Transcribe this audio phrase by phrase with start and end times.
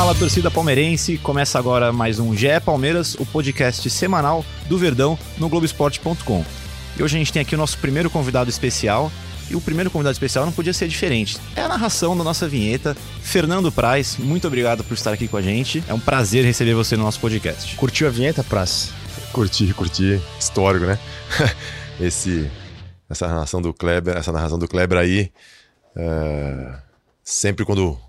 [0.00, 1.18] Fala, torcida palmeirense!
[1.18, 6.42] Começa agora mais um GE Palmeiras, o podcast semanal do Verdão no Globoesporte.com.
[6.98, 9.12] E hoje a gente tem aqui o nosso primeiro convidado especial.
[9.50, 11.36] E o primeiro convidado especial não podia ser diferente.
[11.54, 12.96] É a narração da nossa vinheta.
[13.20, 15.84] Fernando Praz, muito obrigado por estar aqui com a gente.
[15.86, 17.76] É um prazer receber você no nosso podcast.
[17.76, 18.94] Curtiu a vinheta, Praz?
[19.34, 20.18] Curti, curti.
[20.38, 20.98] Histórico, né?
[22.00, 22.50] Esse,
[23.06, 25.30] essa narração do Kleber, essa narração do Kleber aí.
[25.94, 26.78] é,
[27.22, 28.00] sempre quando,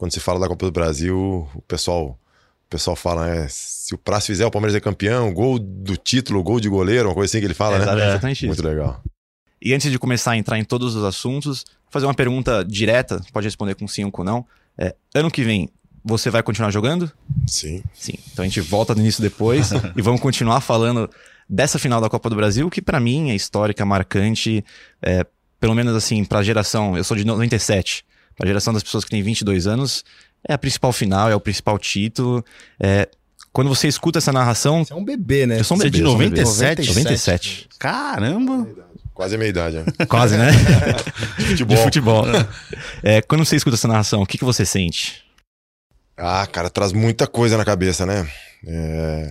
[0.00, 2.18] quando se fala da Copa do Brasil, o pessoal,
[2.66, 3.46] o pessoal fala, né?
[3.50, 7.14] Se o Prazo fizer, o Palmeiras é campeão, gol do título, gol de goleiro, uma
[7.14, 8.08] coisa assim que ele fala, É, né?
[8.08, 9.02] exatamente Muito legal.
[9.60, 13.20] E antes de começar a entrar em todos os assuntos, vou fazer uma pergunta direta,
[13.30, 14.46] pode responder com sim ou com não.
[14.78, 15.68] É, ano que vem,
[16.02, 17.12] você vai continuar jogando?
[17.46, 17.82] Sim.
[17.92, 18.14] Sim.
[18.32, 21.10] Então a gente volta nisso depois e vamos continuar falando
[21.46, 24.64] dessa final da Copa do Brasil, que pra mim é histórica, marcante,
[25.02, 25.26] é,
[25.60, 28.02] pelo menos assim, pra geração, eu sou de 97,
[28.36, 30.04] pra geração das pessoas que têm 22 anos,
[30.48, 32.44] é a principal final, é o principal título.
[32.78, 33.08] É,
[33.52, 35.58] quando você escuta essa narração, Você é um bebê, né?
[35.60, 35.98] eu sou um Você é bebê.
[35.98, 36.40] de eu sou um bebê.
[36.42, 36.88] 97?
[36.88, 37.68] 97.
[37.78, 38.68] Caramba!
[39.12, 39.84] Quase a meia idade, né?
[40.08, 40.50] Quase, né?
[41.48, 41.76] Futebol.
[41.76, 42.24] De futebol.
[43.02, 45.22] É, quando você escuta essa narração, o que, que você sente?
[46.16, 48.26] Ah, cara, traz muita coisa na cabeça, né?
[48.66, 49.30] É,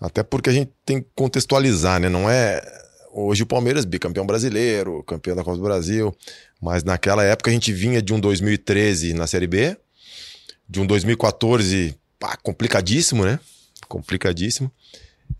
[0.00, 2.08] Até porque a gente tem que contextualizar, né?
[2.08, 2.60] Não é.
[3.12, 6.14] Hoje o Palmeiras bicampeão brasileiro, campeão da Copa do Brasil,
[6.62, 9.76] mas naquela época a gente vinha de um 2013 na Série B,
[10.68, 13.40] de um 2014 pá, complicadíssimo, né?
[13.88, 14.70] Complicadíssimo.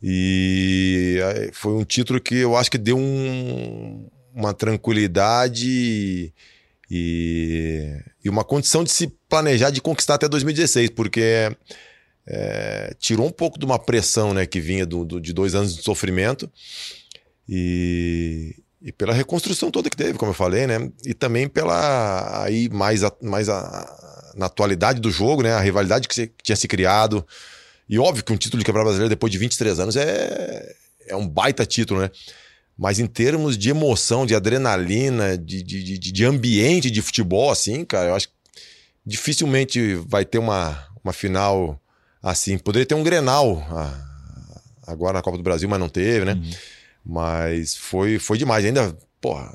[0.03, 6.33] E aí, foi um título que eu acho que deu um- uma tranquilidade
[6.91, 11.55] e, e uma condição de se planejar de conquistar até 2016, porque
[12.27, 15.77] é, tirou um pouco de uma pressão né, que vinha do, do- de dois anos
[15.77, 16.51] de sofrimento
[17.49, 20.91] e, e pela reconstrução toda que teve, como eu falei, né?
[21.05, 25.53] E também pela aí mais, a- mais a- na atualidade do jogo, né?
[25.53, 27.25] A rivalidade que, se- que tinha se criado.
[27.89, 30.75] E óbvio que um título de campeonato brasileiro depois de 23 anos é,
[31.07, 32.11] é um baita título, né?
[32.77, 37.85] Mas em termos de emoção, de adrenalina, de, de, de, de ambiente de futebol, assim,
[37.85, 38.35] cara, eu acho que
[39.05, 41.81] dificilmente vai ter uma, uma final
[42.23, 42.57] assim.
[42.59, 44.51] Poderia ter um Grenal ah,
[44.87, 46.41] agora na Copa do Brasil, mas não teve, né?
[47.05, 48.65] Mas foi, foi demais.
[48.65, 49.53] Ainda, porra,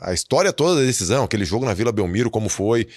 [0.00, 2.88] a- história toda da decisão, aquele jogo na Vila Belmiro, como foi.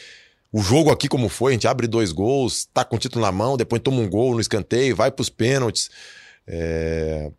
[0.51, 3.31] O jogo aqui, como foi, a gente abre dois gols, tá com o título na
[3.31, 5.89] mão, depois toma um gol no escanteio, vai pros pênaltis.
[6.47, 7.31] É,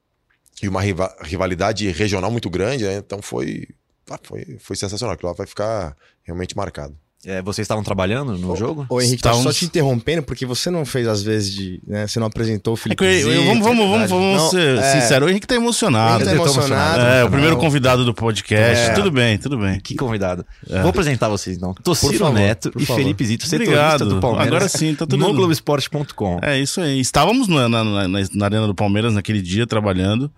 [0.62, 2.96] E uma riva- rivalidade regional muito grande, né?
[2.96, 3.68] Então foi,
[4.10, 5.14] ah, foi, foi sensacional.
[5.14, 6.96] Aquilo lá vai ficar realmente marcado.
[7.26, 8.84] É, vocês estavam trabalhando no jogo?
[8.88, 11.80] Ô, Henrique, tá só te interrompendo, porque você não fez, às vezes, de.
[11.86, 12.98] Né, você não apresentou o É Felipe.
[12.98, 15.26] que eu- eu- vamos, vamos, vamos, vamos Não, ser é, sinceros.
[15.26, 16.24] O Henrique tá emocionado.
[16.24, 17.00] O Henrique tá emocionado.
[17.00, 17.30] É, o Não.
[17.30, 18.90] primeiro convidado do podcast.
[18.90, 18.94] É.
[18.94, 19.80] Tudo bem, tudo bem.
[19.80, 20.44] Que convidado.
[20.68, 21.72] Vou apresentar vocês então.
[21.82, 23.00] Tociro Neto e favor.
[23.00, 24.06] Felipe Zito, setorista Obrigado.
[24.06, 24.46] do Palmeiras.
[24.48, 26.38] Agora sim, tá tudo- No Globoesporte.com.
[26.42, 27.00] É isso aí.
[27.00, 30.30] Estávamos na, na, na- na Arena do Palmeiras naquele dia trabalhando.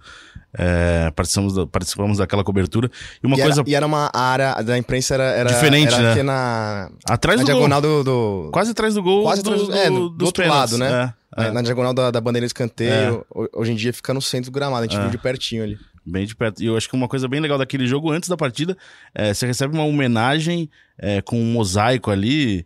[0.58, 2.90] É, participamos, da- participamos daquela cobertura.
[3.22, 5.24] E uma E, coisa era, e era uma área da imprensa, era.
[5.24, 6.22] era Diferente, era né?
[6.22, 8.02] na, atrás na do diagonal gol.
[8.04, 9.22] do, do- Quase atrás do gol.
[9.24, 10.78] Quase do, atrás do- é, do- do outro pênaltis.
[10.78, 11.12] lado, né?
[11.36, 11.46] É, é.
[11.48, 13.24] na, na diagonal da, da bandeira de escanteio.
[13.34, 15.00] Ho- Hoje em dia fica no centro do gramado, a gente É.
[15.02, 15.76] viu de pertinho ali.
[16.06, 16.62] Bem de perto.
[16.62, 18.76] E eu acho que uma coisa bem legal daquele jogo, antes da partida,
[19.14, 22.64] é, você recebe uma homenagem é, com um mosaico ali.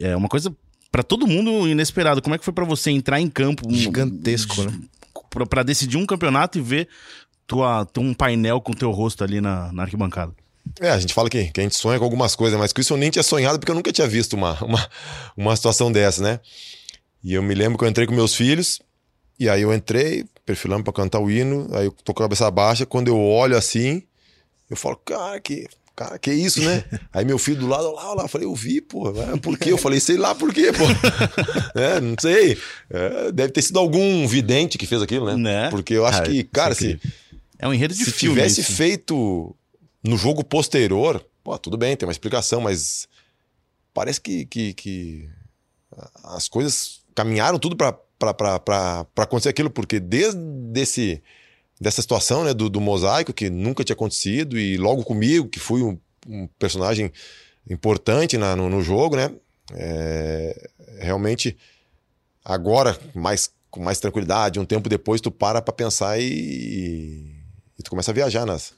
[0.00, 0.54] É uma coisa
[0.90, 2.22] pra todo mundo inesperado.
[2.22, 3.68] Como é que foi pra você entrar em campo?
[3.68, 4.72] um- Gigantesco, né?
[5.48, 6.88] Pra decidir um campeonato e ver
[7.46, 10.32] tua, um painel com teu rosto ali na, na arquibancada.
[10.80, 12.92] É, a gente fala que, que a gente sonha com algumas coisas, mas com isso
[12.92, 14.88] eu nem tinha sonhado porque eu nunca tinha visto uma, uma,
[15.36, 16.40] uma situação dessa, né?
[17.22, 18.80] E eu me lembro que eu entrei com meus filhos,
[19.38, 22.50] e aí eu entrei, perfilando pra cantar o hino, aí eu tô com a cabeça
[22.50, 24.02] baixa, quando eu olho assim,
[24.68, 26.84] eu falo, cara, que, cara, que isso, né?
[27.12, 29.58] aí meu filho do lado, olha lá, olha lá, falei, eu vi, pô, é, por
[29.58, 29.72] quê?
[29.72, 30.84] Eu falei, sei lá por quê, pô.
[31.80, 32.58] é, não sei.
[32.90, 35.36] É, deve ter sido algum vidente que fez aquilo, né?
[35.36, 35.70] Né?
[35.70, 37.00] Porque eu acho Cara, que, cara, é se,
[37.58, 38.36] É um enredo de se filme.
[38.36, 38.72] tivesse isso.
[38.72, 39.56] feito
[40.04, 43.08] no jogo posterior, pô, tudo bem, tem uma explicação, mas
[43.94, 45.28] parece que, que, que
[46.24, 47.98] as coisas caminharam tudo para
[49.16, 50.38] acontecer aquilo, porque desde
[50.76, 51.22] esse,
[51.80, 55.82] dessa situação né, do, do mosaico, que nunca tinha acontecido, e logo comigo, que fui
[55.82, 57.12] um, um personagem
[57.68, 59.32] importante na- no, no jogo, né?
[59.74, 60.70] é,
[61.00, 61.56] realmente
[62.48, 67.34] Agora, mais, com mais tranquilidade, um tempo depois, tu para pra pensar e,
[67.76, 68.72] e tu começa a viajar nas,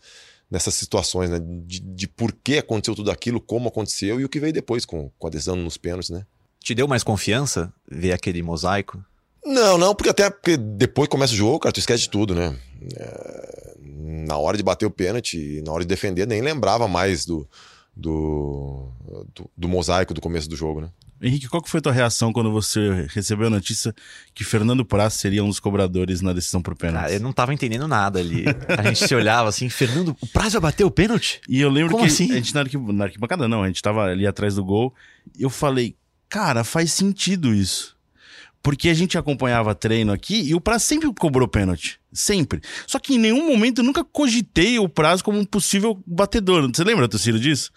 [0.50, 1.38] nessas situações, né?
[1.38, 5.10] De, de por que aconteceu tudo aquilo, como aconteceu e o que veio depois com,
[5.18, 6.24] com a decisão nos pênaltis, né?
[6.60, 9.04] Te deu mais confiança ver aquele mosaico?
[9.44, 12.56] Não, não, porque até porque depois começa o jogo, cara, tu esquece de tudo, né?
[12.96, 13.76] É,
[14.26, 17.48] na hora de bater o pênalti, na hora de defender, nem lembrava mais do,
[17.96, 18.90] do,
[19.34, 20.90] do, do mosaico do começo do jogo, né?
[21.20, 23.92] Henrique, qual que foi a tua reação quando você recebeu a notícia
[24.32, 27.02] que Fernando Praz seria um dos cobradores na decisão por pênalti?
[27.02, 28.44] Cara, eu não tava entendendo nada ali.
[28.68, 31.40] A gente se olhava assim, Fernando, o Praz vai bater o pênalti?
[31.48, 32.30] E eu lembro Como que assim?
[32.30, 34.94] a gente na, arqui, na arquibancada não, a gente tava ali atrás do gol.
[35.36, 35.96] E eu falei,
[36.28, 37.97] cara, faz sentido isso.
[38.62, 42.00] Porque a gente acompanhava treino aqui e o Praz sempre cobrou pênalti.
[42.12, 42.60] Sempre.
[42.86, 46.68] Só que em nenhum momento eu nunca cogitei o Praz como um possível batedor.
[46.74, 47.70] Você lembra, Tociro, disso?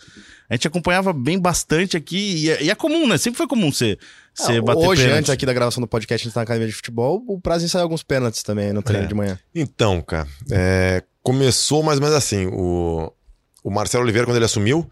[0.49, 3.17] A gente acompanhava bem bastante aqui e é, e é comum, né?
[3.17, 3.97] Sempre foi comum você,
[4.33, 5.19] você Ah, bater Hoje, pênalti.
[5.19, 7.63] antes aqui da gravação do podcast, a gente tá na academia de futebol, o Prazo
[7.63, 9.07] ensaiou alguns pênaltis também no treino É.
[9.07, 9.39] de manhã.
[9.55, 12.47] Então, cara, é, começou mais ou menos assim.
[12.47, 13.13] O,
[13.63, 14.89] o Marcelo Oliveira, quando ele assumiu,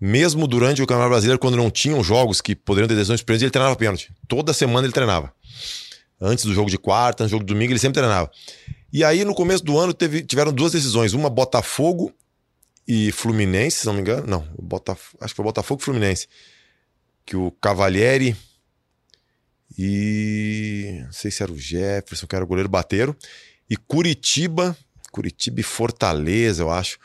[0.00, 3.50] mesmo durante o Campeonato Brasileiro, quando não tinham jogos que poderiam ter decisões pênaltis, ele
[3.50, 4.12] treinava pênalti.
[4.28, 5.32] Toda semana ele treinava.
[6.20, 8.30] Antes do jogo de quarta, antes do jogo de domingo, ele sempre treinava.
[8.92, 11.12] E aí, no começo do ano, teve- tiveram duas decisões.
[11.12, 12.12] Uma, Botafogo
[12.86, 14.26] e Fluminense, se não me engano.
[14.26, 14.48] Não,
[15.20, 16.28] acho que foi Botafogo e Fluminense.
[17.24, 18.36] Que o Cavalieri
[19.76, 21.00] e...
[21.04, 23.14] Não sei se era o Jefferson, que era o goleiro, bateram
[23.68, 24.76] e Curitiba,
[25.10, 26.98] Curitiba e Fortaleza, eu acho.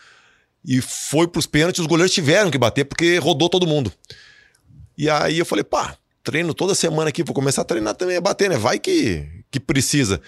[0.63, 3.91] E foi pros pênaltis, os goleiros tiveram que bater porque rodou todo mundo.
[4.97, 8.21] E aí eu falei, pá, treino toda semana aqui, vou começar a treinar também a
[8.21, 8.57] bater, né?
[8.57, 10.21] Vai que, que precisa.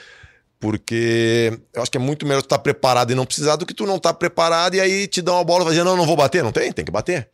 [0.59, 3.74] Porque eu acho que é muito melhor tu estar preparado e não precisar do que
[3.74, 6.15] tu não estar preparado e aí te dá uma bola e dizer, não, não vou
[6.15, 6.41] bater.
[6.44, 7.30] Não tem, tem que bater.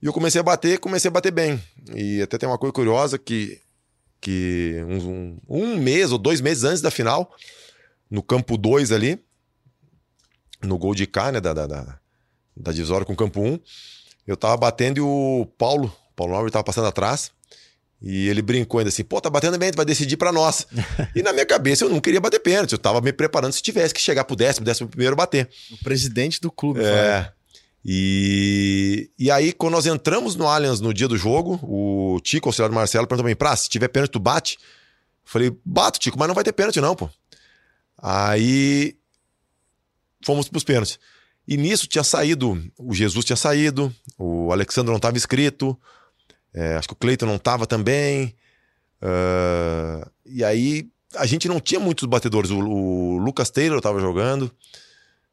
[0.00, 1.60] E eu comecei a bater, comecei a bater bem.
[1.94, 3.60] E até tem uma coisa curiosa que,
[4.20, 7.34] que um, um, um mês ou dois meses antes da final,
[8.10, 9.18] no campo 2 ali,
[10.62, 11.98] no gol de cá, né, da, da, da,
[12.56, 13.58] da divisória com o campo 1, um,
[14.26, 17.30] eu tava batendo e o Paulo, Paulo Nobre tava passando atrás,
[18.00, 20.66] e ele brincou ainda assim, pô, tá batendo bem, tu vai decidir pra nós.
[21.14, 23.94] e na minha cabeça eu não queria bater pênalti, eu tava me preparando se tivesse
[23.94, 25.48] que chegar pro décimo, décimo primeiro bater.
[25.72, 26.80] O presidente do clube.
[26.82, 27.32] É.
[27.84, 32.70] E, e aí, quando nós entramos no Allianz no dia do jogo, o Tico, auxiliar
[32.70, 34.56] do Marcelo, perguntou pra mim, Pra, se tiver pênalti, tu bate?
[34.58, 37.10] Eu falei, bato, Tico, mas não vai ter pênalti não, pô.
[37.98, 38.96] Aí
[40.24, 40.98] fomos pros pênaltis.
[41.46, 45.78] E nisso tinha saído, o Jesus tinha saído, o Alexandre não estava inscrito,
[46.54, 48.34] é, acho que o Cleiton não estava também.
[49.02, 52.50] ah, e aí a gente não tinha muitos batedores.
[52.50, 54.50] O, o Lucas Taylor estava jogando,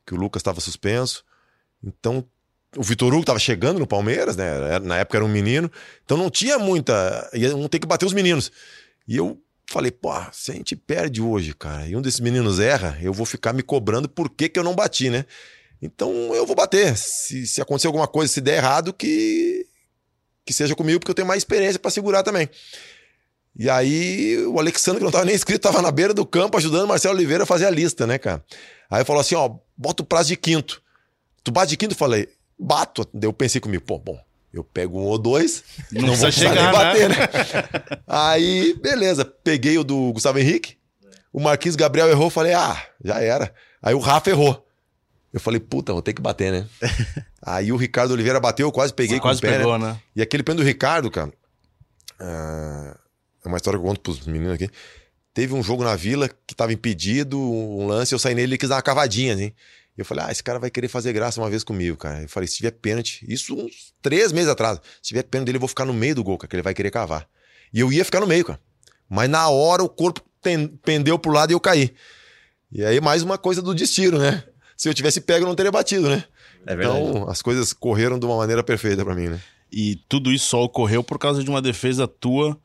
[0.05, 1.23] que o Lucas estava suspenso.
[1.83, 2.25] Então
[2.75, 4.79] o Vitor Hugo estava chegando no Palmeiras, né?
[4.79, 5.71] Na época era um menino.
[6.03, 7.29] Então não tinha muita.
[7.33, 8.51] Iam ter que bater os meninos.
[9.07, 12.97] E eu falei, pô, se a gente perde hoje, cara, e um desses meninos erra,
[13.01, 15.25] eu vou ficar me cobrando por que, que eu não bati, né?
[15.81, 16.95] Então eu vou bater.
[16.95, 19.65] Se, se acontecer alguma coisa, se der errado, que,
[20.45, 22.49] que seja comigo, porque eu tenho mais experiência para segurar também.
[23.57, 26.85] E aí o Alexandre, que não tava nem inscrito, tava na beira do campo ajudando
[26.85, 28.43] o Marcelo Oliveira a fazer a lista, né, cara?
[28.89, 30.81] Aí falou assim: ó, bota o prazo de quinto.
[31.43, 31.93] Tu bate de quinto?
[31.93, 33.07] Eu falei, bato.
[33.13, 34.17] Daí eu pensei comigo, pô, bom,
[34.53, 37.15] eu pego um ou dois, Não não, vou chegar, nem bater, né?
[38.05, 40.77] Aí, beleza, peguei o do Gustavo Henrique,
[41.33, 43.53] o Marquinhos Gabriel errou, falei, ah, já era.
[43.81, 44.65] Aí o Rafa errou.
[45.33, 46.67] Eu falei, puta, vou ter que bater, né?
[47.41, 49.57] Aí o Ricardo Oliveira bateu, eu quase peguei Você com quase o pé, né?
[49.59, 49.99] pegou, né?
[50.15, 51.31] E aquele pênalti do Ricardo, cara,
[52.19, 52.97] ah,
[53.43, 54.69] é uma história que eu conto pros meninos aqui.
[55.33, 58.57] Teve um jogo na Vila que tava impedido, um lance, eu saí nele e ele
[58.57, 59.53] quis dar uma cavadinha, assim.
[59.97, 62.21] E eu falei, ah, esse cara vai querer fazer graça uma vez comigo, cara.
[62.21, 65.61] Eu falei, se tiver pênalti, isso uns três meses atrás, se tiver pênalti dele, eu
[65.61, 67.27] vou ficar no meio do gol, cara, que ele vai querer cavar.
[67.73, 68.59] E eu ia ficar no meio, cara.
[69.09, 70.21] Mas na hora o corpo
[70.83, 71.93] pendeu pro lado e eu caí.
[72.71, 74.43] E aí mais uma coisa do destino, né?
[74.81, 76.23] Se eu tivesse pego, eu não teria batido, né?
[76.65, 76.99] É verdade.
[76.99, 79.39] Então, as coisas correram de uma maneira perfeita pra mim, né?
[79.71, 82.57] E tudo isso só ocorreu por causa de uma defesa tua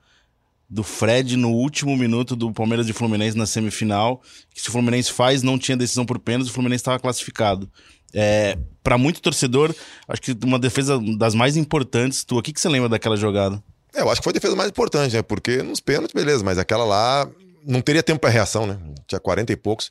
[0.66, 4.22] do Fred no último minuto do Palmeiras e Fluminense na semifinal.
[4.54, 7.70] Que se o Fluminense faz, não tinha decisão por pênalti, o Fluminense estava classificado.
[8.14, 9.74] É, para muito torcedor,
[10.08, 12.38] acho que uma defesa das mais importantes tua.
[12.38, 13.62] O que, que você lembra daquela jogada?
[13.94, 15.20] É, eu acho que foi a defesa mais importante, né?
[15.20, 17.28] Porque nos pênaltis, beleza, mas aquela lá
[17.62, 18.78] não teria tempo pra reação, né?
[19.06, 19.90] Tinha 40 e poucos.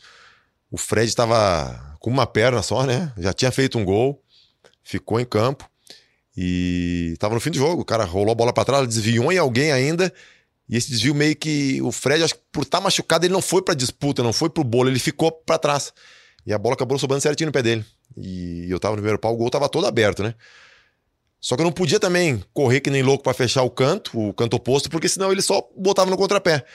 [0.72, 3.12] O Fred estava com uma perna só, né?
[3.18, 4.22] Já tinha feito um gol,
[4.84, 5.68] ficou em campo
[6.38, 7.82] e tava no fim do jogo.
[7.82, 10.14] O cara rolou a bola pra trás, desviou em alguém ainda.
[10.70, 13.64] E esse desvio meio que o Fred, acho que por estar machucado, ele não foi
[13.64, 15.92] pra disputa, não foi pro bolo, ele ficou pra trás.
[16.46, 17.84] E a bola acabou sobrando certinho no pé dele.
[18.16, 20.36] E eu tava no primeiro pau, o gol tava todo aberto, né?
[21.42, 24.32] Só que eu não podia também correr que nem louco para fechar o canto, o
[24.32, 26.66] canto oposto, porque senão ele só botava no contrapé.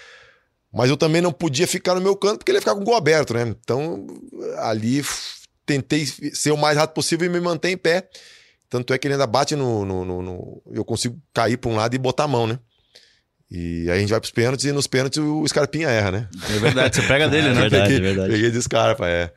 [0.73, 2.85] Mas eu também não podia ficar no meu canto porque ele ia ficar com o
[2.85, 3.43] gol aberto, né?
[3.43, 4.07] Então,
[4.59, 5.03] ali
[5.67, 8.09] tentei ser o mais rápido possível e me manter em pé.
[8.69, 9.85] Tanto é que ele ainda bate no.
[9.85, 12.59] no, no, no eu consigo cair para um lado e botar a mão, né?
[13.50, 16.29] E aí a gente vai pros pênaltis e nos pênaltis o Scarpinha erra, né?
[16.55, 17.61] É verdade, você pega dele, É né?
[17.62, 18.33] verdade, peguei, é verdade.
[18.33, 19.33] Peguei de Scarpa, é.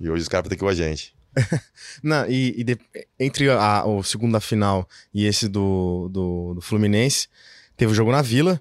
[0.00, 1.14] E hoje o Scarpa tá aqui com a gente.
[2.02, 2.78] Não, e, e de-
[3.20, 7.28] entre a, o segundo da final e esse do, do, do Fluminense,
[7.76, 8.58] teve o jogo na Vila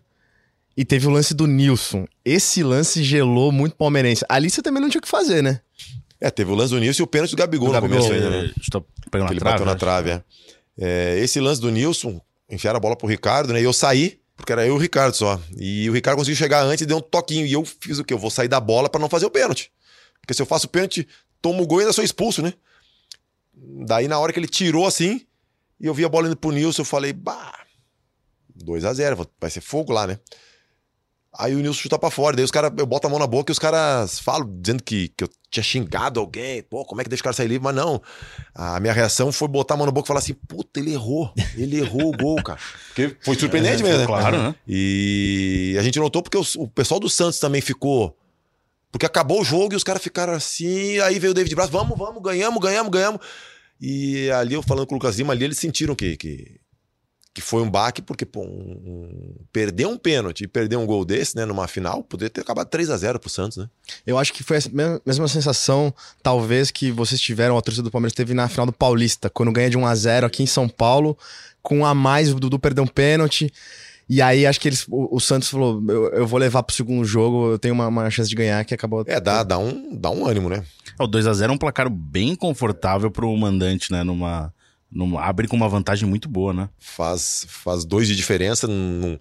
[0.78, 2.06] e teve o lance do Nilson.
[2.24, 4.24] Esse lance gelou muito o palmeirense.
[4.30, 5.60] Ali você também não tinha o que fazer, né?
[6.22, 7.98] É, teve o lance do Nilson e o pênalti do Gabigol Do no Gabigol.
[7.98, 8.54] começo ainda, né?
[8.62, 9.54] Estou pegando ele trave.
[9.54, 9.80] bateu na acho.
[9.80, 10.24] trave, é.
[10.80, 13.60] É, Esse lance do Nilson, enfiaram a bola pro Ricardo, né?
[13.60, 15.42] E eu saí, porque era eu e o Ricardo só.
[15.58, 17.46] E o Ricardo conseguiu chegar antes e deu um toquinho.
[17.46, 18.14] E eu fiz o quê?
[18.14, 19.72] Eu vou sair da bola pra não fazer o pênalti.
[20.22, 21.08] Porque se eu faço o pênalti,
[21.42, 22.54] tomo o gol e ainda sou expulso, né?
[23.54, 25.22] Daí, na hora que ele tirou assim,
[25.80, 27.66] e eu vi a bola indo pro Nilson, eu falei, bah,
[28.56, 30.20] 2 a 0 vai ser fogo lá, né?
[31.40, 33.52] Aí o Nilson chuta pra fora, daí os caras, eu boto a mão na boca
[33.52, 37.10] e os caras falam, dizendo que, que eu tinha xingado alguém, pô, como é que
[37.10, 37.64] deixa o cara sair livre?
[37.64, 38.02] Mas não,
[38.56, 41.32] a minha reação foi botar a mão na boca e falar assim, puta, ele errou,
[41.56, 42.60] ele errou o gol, cara.
[42.88, 44.06] Porque foi surpreendente mesmo, né?
[44.08, 44.56] Claro, né?
[44.68, 48.18] E a gente notou porque os- o pessoal do Santos também ficou.
[48.92, 50.98] Porque acabou o jogo e os caras ficaram assim.
[51.02, 53.22] Aí veio o David Braz, vamos, vamos, ganhamos, ganhamos, ganhamos.
[53.80, 56.60] E ali eu falando com o Lucas Lima, ali eles sentiram que, que,
[57.38, 58.46] que foi um baque, porque, pô, um,
[58.84, 62.68] um- perder um pênalti e perder um gol desse, né, numa final, poderia ter acabado
[62.68, 63.70] 3 a 0 pro Santos, né?
[64.08, 67.92] Eu acho que foi a mesma, mesma sensação, talvez, que vocês tiveram, a torcida do
[67.92, 70.68] Palmeiras teve na final do Paulista, quando ganha de 1 a 0 aqui em São
[70.68, 71.16] Paulo,
[71.62, 73.54] com um a mais, o Dudu perdeu um pênalti.
[74.10, 77.06] E aí acho que eles, o, o Santos falou: eu, eu vou levar pro segundo
[77.06, 79.04] jogo, eu tenho uma, uma chance de ganhar, que acabou.
[79.06, 80.64] É, dá, dá, um, dá um ânimo, né?
[81.00, 84.04] O 2x0 é um placar bem confortável pro mandante, né?
[84.04, 84.52] Numa,
[84.92, 86.70] numa, abre com uma vantagem muito boa, né?
[86.80, 89.20] Faz, faz dois de diferença num,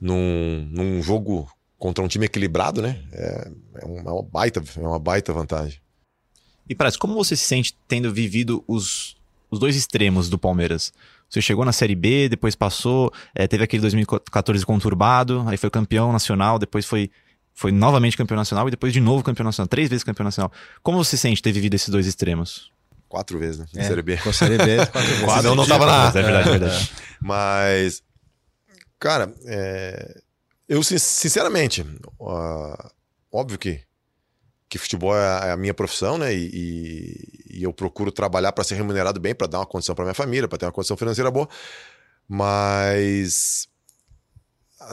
[0.00, 3.02] num, num jogo contra um time equilibrado, né?
[3.12, 3.50] É,
[3.82, 5.80] é uma, é uma baita, é uma baita vantagem.
[6.68, 9.16] E Praz, como você se sente tendo vivido os,
[9.50, 10.92] os dois extremos do Palmeiras?
[11.28, 16.10] Você chegou na Série B, depois passou, eh, teve aquele 2014 conturbado, aí foi campeão
[16.12, 17.10] nacional, depois foi,
[17.54, 20.50] foi novamente campeão nacional e depois de novo campeão nacional, três vezes campeão nacional.
[20.82, 22.70] Como você se sente ter vivido esses dois extremos?
[23.08, 23.66] Quatro vezes, né?
[23.72, 24.16] Na É, Série B.
[24.18, 25.32] Com a Série B, quatro vezes.
[25.34, 26.08] Senão não tava na.
[26.08, 26.92] É verdade, é verdade.
[27.20, 28.02] Mas,
[28.98, 30.20] cara, é,
[30.68, 31.84] eu sin- sinceramente,
[32.20, 32.76] ó,
[33.32, 33.80] óbvio que,
[34.68, 36.34] que futebol é a- é a minha profissão, né?
[36.34, 40.04] E, e- e eu procuro trabalhar para ser remunerado bem, para dar uma condição para
[40.04, 41.48] minha família, para ter uma condição financeira boa.
[42.28, 43.68] Mas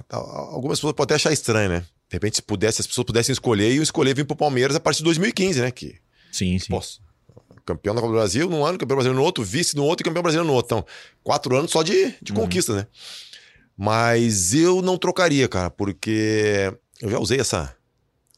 [0.10, 1.80] algumas pessoas podem até achar estranho, né?
[2.10, 4.80] De repente, se pudesse, as pessoas pudessem escolher, e eu escolher vir pro Palmeiras a
[4.80, 5.72] partir de 2015, né?
[5.72, 6.00] Que
[6.32, 6.68] Sim, sim.
[6.70, 7.02] Posso.
[7.66, 10.06] Campeão da Copa do Brasil num ano, campeão brasileiro no outro, vice no outro e
[10.06, 10.78] campeão brasileiro no outro.
[10.78, 10.88] Então,
[11.24, 12.88] quatro anos só de, de conquistas, né?
[13.76, 17.76] Mas eu não trocaria, cara, porque eu já usei essa,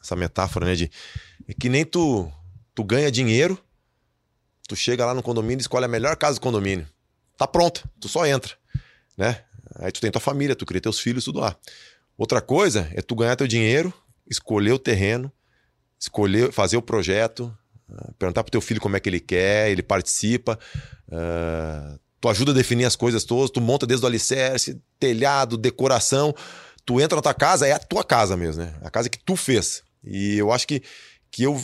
[0.01, 0.75] essa metáfora, né?
[0.75, 0.89] De
[1.48, 2.31] é que nem tu,
[2.74, 3.57] tu ganha dinheiro,
[4.67, 6.88] tu chega lá no condomínio e escolhe a melhor casa do condomínio.
[7.38, 8.55] Tá pronta, tu só entra,
[9.17, 9.43] né?
[9.75, 11.55] Aí tu tem tua família, tu cria teus filhos, tudo lá.
[12.17, 13.93] Outra coisa é tu ganhar teu dinheiro,
[14.27, 15.31] escolher o terreno,
[16.00, 17.55] escolher, fazer o projeto,
[17.91, 20.58] ah, perguntar pro teu filho como é que ele quer, ele participa,
[21.12, 26.34] ah, tu ajuda a definir as coisas todas, tu monta desde o alicerce, telhado, decoração,
[26.86, 28.74] tu entra na tua casa, é a tua casa mesmo, né?
[28.82, 29.84] A casa que tu fez.
[30.03, 30.82] E eu acho que,
[31.29, 31.62] que eu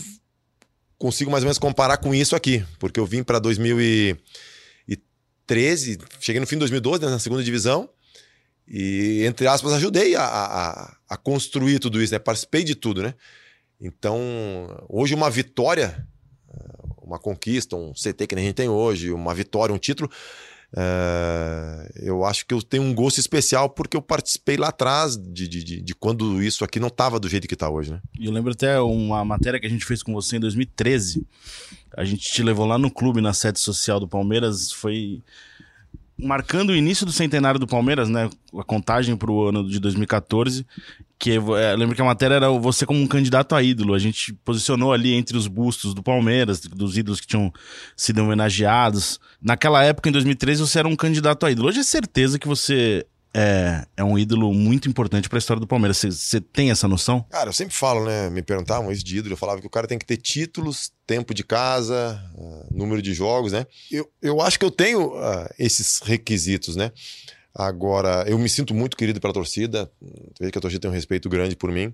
[0.97, 6.47] consigo mais ou menos comparar com isso aqui, porque eu vim para 2013, cheguei no
[6.47, 7.89] fim de 2012, né, na segunda divisão,
[8.67, 12.19] e, entre aspas, ajudei a, a, a construir tudo isso, né?
[12.19, 13.13] Participei de tudo, né?
[13.79, 14.17] Então,
[14.87, 16.07] hoje uma vitória,
[17.13, 20.09] uma conquista, um CT que nem a gente tem hoje, uma vitória, um título,
[20.75, 25.47] eh, eu acho que eu tenho um gosto especial porque eu participei lá atrás de,
[25.47, 28.01] de, de- de quando isso aqui não estava do jeito que está hoje, né?
[28.19, 31.25] E eu lembro até uma matéria que a gente fez com você em 2013.
[31.95, 34.71] A gente te levou lá no clube, na sede social do Palmeiras.
[34.71, 35.21] Foi
[36.17, 38.29] marcando o início do centenário do Palmeiras, né?
[38.57, 40.65] A contagem para o ano de 2014.
[41.19, 43.93] Que é, eu lembro que a matéria era você como um candidato a ídolo.
[43.93, 47.51] A gente posicionou ali entre os bustos do Palmeiras, dos ídolos que tinham
[47.95, 49.19] sido homenageados.
[49.41, 51.69] Naquela época, em 2013, você era um candidato a ídolo.
[51.69, 55.65] Hoje é certeza que você é, é um ídolo muito importante para a história do
[55.67, 55.97] Palmeiras.
[55.97, 57.25] Você- tem essa noção?
[57.31, 58.29] Cara, eu sempre falo, né?
[58.29, 61.33] Me perguntavam isso de ídolo, eu falava que o cara tem que ter títulos, tempo
[61.33, 63.65] de casa, ah, número de jogos, né?
[63.91, 66.91] Eu, eu acho que eu tenho ah, esses requisitos, né?
[67.53, 69.91] Agora, eu me sinto muito querido pela torcida,
[70.39, 71.93] vejo que a torcida tem um respeito grande por mim.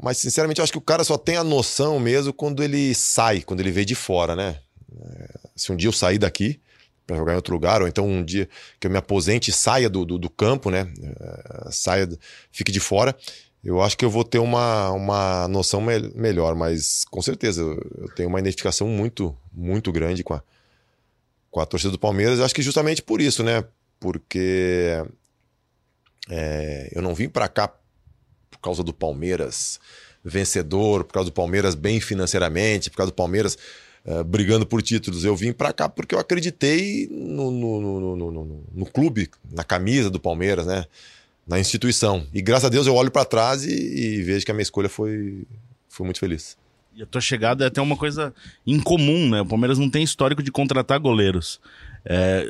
[0.00, 3.42] Mas, sinceramente, eu acho que o cara só tem a noção mesmo quando ele sai,
[3.42, 4.58] quando ele vê de fora, né?
[4.92, 6.60] Eh, Se um dia eu sair daqui,
[7.06, 8.48] para jogar em outro lugar, ou então um dia
[8.80, 10.84] que eu me aposente e saia do, do, do campo, né?
[10.98, 12.08] Uh, saia,
[12.50, 13.14] fique de fora.
[13.62, 17.72] Eu acho que eu vou ter uma, uma noção me melhor, mas com certeza eu,
[17.98, 20.42] eu tenho uma identificação muito, muito grande com a,
[21.50, 22.38] com a torcida do Palmeiras.
[22.38, 23.64] Eu acho que justamente por isso, né?
[24.04, 25.02] Porque
[26.28, 27.72] é, eu não vim para cá
[28.50, 29.80] por causa do Palmeiras
[30.22, 33.56] vencedor, por causa do Palmeiras bem financeiramente, por causa do Palmeiras
[34.04, 35.24] uh, brigando por títulos.
[35.24, 40.10] Eu vim para cá porque eu acreditei no, no, no, no, no clube, na camisa
[40.10, 40.84] do Palmeiras, né?
[41.46, 42.26] Na instituição.
[42.34, 44.90] E graças a Deus eu olho para trás e, e vejo que a minha escolha
[44.90, 45.46] foi,
[45.88, 46.58] foi muito feliz.
[46.94, 48.34] E a tua chegada é até uma coisa
[48.66, 49.40] incomum, né?
[49.40, 51.58] O Palmeiras não tem histórico de contratar goleiros.
[52.06, 52.46] É,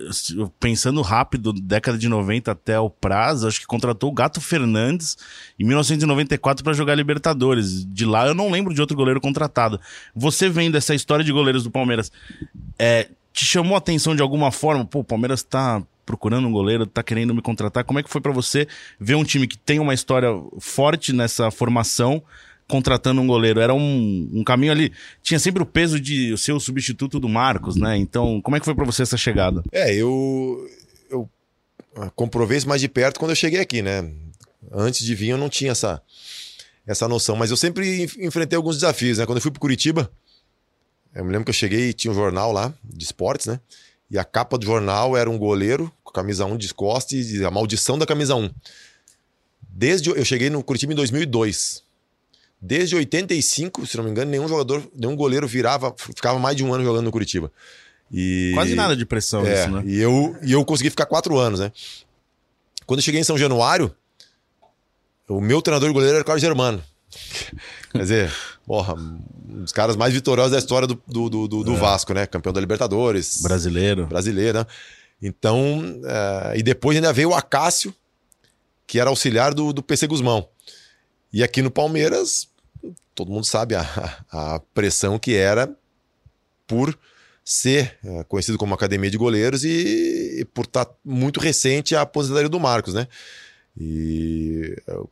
[0.59, 5.17] pensando rápido, década de 90 até o prazo, acho que contratou o Gato Fernandes
[5.59, 7.85] em 1994 para jogar Libertadores.
[7.87, 9.81] De lá eu não lembro de outro goleiro contratado.
[10.15, 12.11] Você vendo essa história de goleiros do Palmeiras,
[12.79, 14.85] é, te chamou a atenção de alguma forma?
[14.85, 17.85] Pô, o Palmeiras tá procurando um goleiro, tá querendo me contratar.
[17.85, 18.67] Como é que foi para você
[18.99, 22.23] ver um time que tem uma história forte nessa formação?
[22.69, 23.61] Contratando um goleiro.
[23.61, 24.93] Era um, um caminho ali.
[25.23, 27.97] Tinha sempre o peso de ser o substituto do Marcos, né?
[27.97, 29.63] Então, como é que foi para você essa chegada?
[29.73, 30.69] É, eu,
[31.11, 31.29] eu
[32.15, 34.11] comprovei isso mais de perto quando eu cheguei aqui, né?
[34.73, 36.03] Antes de vir eu não tinha essa,
[36.87, 39.27] essa noção, mas eu sempre enfrentei alguns desafios, né?
[39.27, 40.11] Quando eu fui para Curitiba,
[41.15, 43.61] eu me lembro que eu cheguei e tinha um jornal lá de esportes, né?
[44.11, 47.51] E a capa do jornal era um goleiro com camisa 1 de costas e a
[47.51, 48.51] maldição da camisa 1.
[49.69, 51.84] Desde eu cheguei no Curitiba em 2002.
[52.61, 56.73] Desde 85, se não me engano, nenhum jogador, nenhum goleiro virava, ficava mais de um
[56.73, 57.53] ano jogando no Curitiba.
[58.11, 59.83] E, Quase nada de pressão é, isso, né?
[59.85, 61.73] E eu, e eu consegui ficar quatro anos, né?
[62.87, 63.95] Quando eu cheguei em São Januário,
[65.29, 66.83] o meu treinador de goleiro era o Carlos Germano.
[67.93, 68.33] Quer dizer,
[68.67, 71.77] porra, um dos caras mais vitoriosos da história do, do, do, do é.
[71.77, 72.27] Vasco, né?
[72.27, 73.41] Campeão da Libertadores.
[73.43, 74.07] Brasileiro.
[74.07, 74.67] Brasileiro, né?
[75.23, 77.95] Então, uh, e depois ainda veio o Acácio,
[78.87, 80.47] que era auxiliar do, do PC Guzmão.
[81.35, 82.49] E aqui no Palmeiras,
[83.13, 83.83] todo mundo sabe a,
[84.31, 85.69] a pressão que era
[86.65, 86.97] por
[87.45, 92.03] ser é, conhecido como Academia de Goleiros e, e por estar tá muito recente a
[92.03, 93.09] aposentadoria do Marcos, né?
[93.77, 95.11] E eu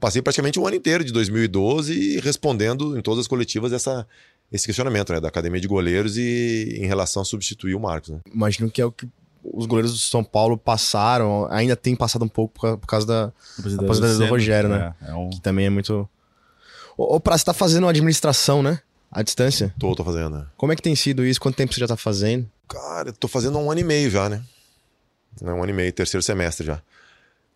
[0.00, 4.08] passei praticamente um ano inteiro de 2012 respondendo em todas as coletivas essa,
[4.50, 8.08] esse questionamento né, da Academia de Goleiros e em relação a substituir o Marcos.
[8.08, 8.20] Né?
[8.32, 9.06] Imagino que é o que
[9.42, 13.32] os goleiros do São Paulo passaram, ainda tem passado um pouco por causa da
[13.78, 14.94] aposentadoria do Rogério, né?
[15.02, 15.30] É, é um...
[15.30, 16.08] Que também é muito
[17.02, 18.78] Ô, pra você tá fazendo uma administração, né?
[19.10, 19.74] À distância?
[19.78, 20.38] Tô, tô fazendo.
[20.38, 20.46] Né?
[20.54, 21.40] Como é que tem sido isso?
[21.40, 22.46] Quanto tempo você já tá fazendo?
[22.68, 24.42] Cara, eu tô fazendo há um ano e meio já, né?
[25.42, 26.82] É um ano e meio, terceiro semestre já.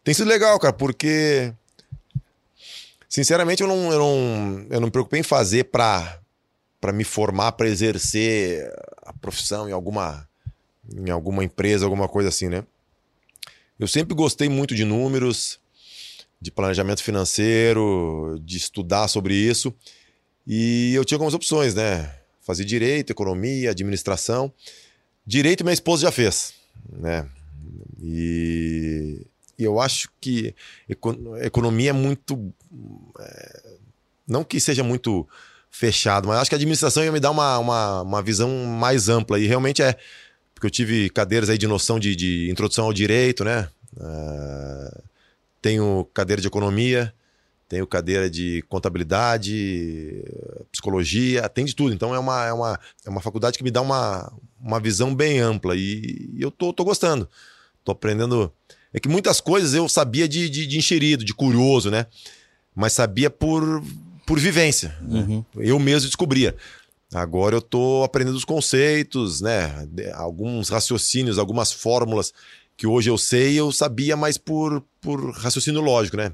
[0.02, 1.52] Tem sido legal, cara, porque.
[3.06, 6.18] Sinceramente, eu não, eu não, eu não me preocupei em fazer pra,
[6.80, 8.72] pra me formar, pra exercer
[9.04, 10.26] a profissão em alguma,
[10.92, 12.64] em alguma empresa, alguma coisa assim, né?
[13.78, 15.58] Eu sempre gostei muito de números,
[16.40, 19.74] de planejamento financeiro, de estudar sobre isso.
[20.46, 22.14] E eu tinha algumas opções, né?
[22.42, 24.52] Fazer direito, economia, administração.
[25.26, 26.54] Direito minha esposa já fez,
[26.92, 27.26] né?
[28.00, 29.26] E,
[29.58, 30.54] eu acho que
[31.40, 32.52] economia é muito.
[33.18, 33.62] É,
[34.26, 35.26] não que seja muito
[35.70, 39.38] fechado, mas acho que a administração ia me dar uma, uma, uma visão mais ampla.
[39.38, 39.96] E realmente é.
[40.64, 43.68] Porque eu tive cadeiras aí de noção de, de introdução ao direito, né?
[43.98, 45.02] Uh,
[45.60, 47.12] tenho cadeira de economia,
[47.68, 50.24] tenho cadeira de contabilidade,
[50.72, 51.92] psicologia, tem de tudo.
[51.92, 55.38] Então é uma, é uma, é uma faculdade que me dá uma, uma visão bem
[55.38, 57.28] ampla e, eu tô, tô gostando.
[57.84, 58.50] Tô aprendendo.
[58.90, 62.06] É que muitas coisas eu sabia de, de, de enxerido, de curioso, né?
[62.74, 63.84] Mas sabia por,
[64.24, 64.96] por vivência.
[65.02, 65.44] Uhum.
[65.56, 66.56] Eu mesmo descobria.
[67.14, 69.88] Agora eu tô aprendendo os conceitos, né?
[70.14, 72.34] Alguns raciocínios, algumas fórmulas
[72.76, 76.32] que hoje eu sei, eu sabia mais por, por raciocínio lógico, né?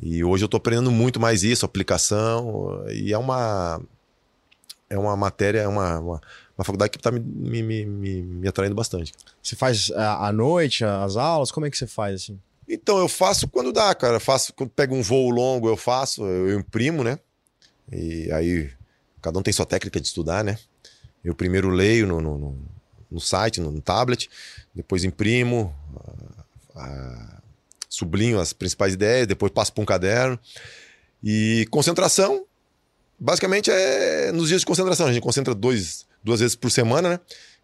[0.00, 3.80] E hoje eu estou aprendendo muito mais isso, aplicação, e é uma
[4.88, 6.20] é uma matéria, é uma, uma,
[6.56, 9.12] uma faculdade que está me, me, me, me, atraindo bastante.
[9.42, 11.50] Você faz é, à noite as aulas?
[11.50, 12.38] Como é que você faz assim?
[12.68, 14.16] Então, eu faço quando dá, cara.
[14.16, 17.18] Eu faço quando pego um voo longo, eu faço, eu, eu imprimo, né?
[17.90, 18.70] E aí
[19.24, 20.58] cada um tem sua técnica de estudar, né?
[21.24, 22.58] Eu primeiro leio no, no, no,
[23.10, 24.28] no site, no, no tablet,
[24.74, 27.42] depois imprimo, uh, uh,
[27.88, 30.38] sublinho as principais ideias, depois passo para um caderno.
[31.22, 32.44] E concentração,
[33.18, 35.06] basicamente é nos dias de concentração.
[35.06, 37.20] A gente concentra dois, duas vezes por semana, né?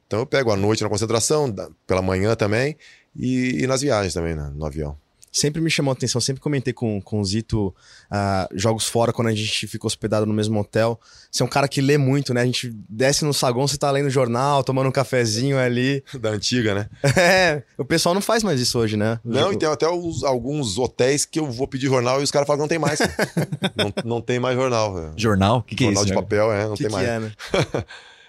[0.06, 1.54] Então eu pego à noite na concentração,
[1.86, 2.74] pela manhã também,
[3.14, 4.50] e, e nas viagens também, né?
[4.54, 4.96] no avião.
[5.32, 7.74] Sempre me chamou a atenção, sempre comentei com, com o Zito
[8.10, 10.98] ah, jogos fora quando a gente fica hospedado no mesmo hotel.
[11.30, 12.40] Você é um cara que lê muito, né?
[12.42, 16.02] A gente desce no saguão, você tá lendo jornal, tomando um cafezinho ali.
[16.20, 16.88] Da antiga, né?
[17.16, 19.20] É, o pessoal não faz mais isso hoje, né?
[19.24, 22.30] Não, Tipo, e tem até os- alguns hotéis que eu vou pedir jornal e os
[22.30, 22.98] caras falam que não tem mais.
[23.76, 24.94] não, não tem mais jornal.
[24.94, 25.12] velho.
[25.16, 25.58] Jornal?
[25.58, 26.12] O que, que é jornal isso?
[26.12, 26.22] de né?
[26.22, 27.08] papel, é, não que tem que mais.
[27.08, 27.32] é, né?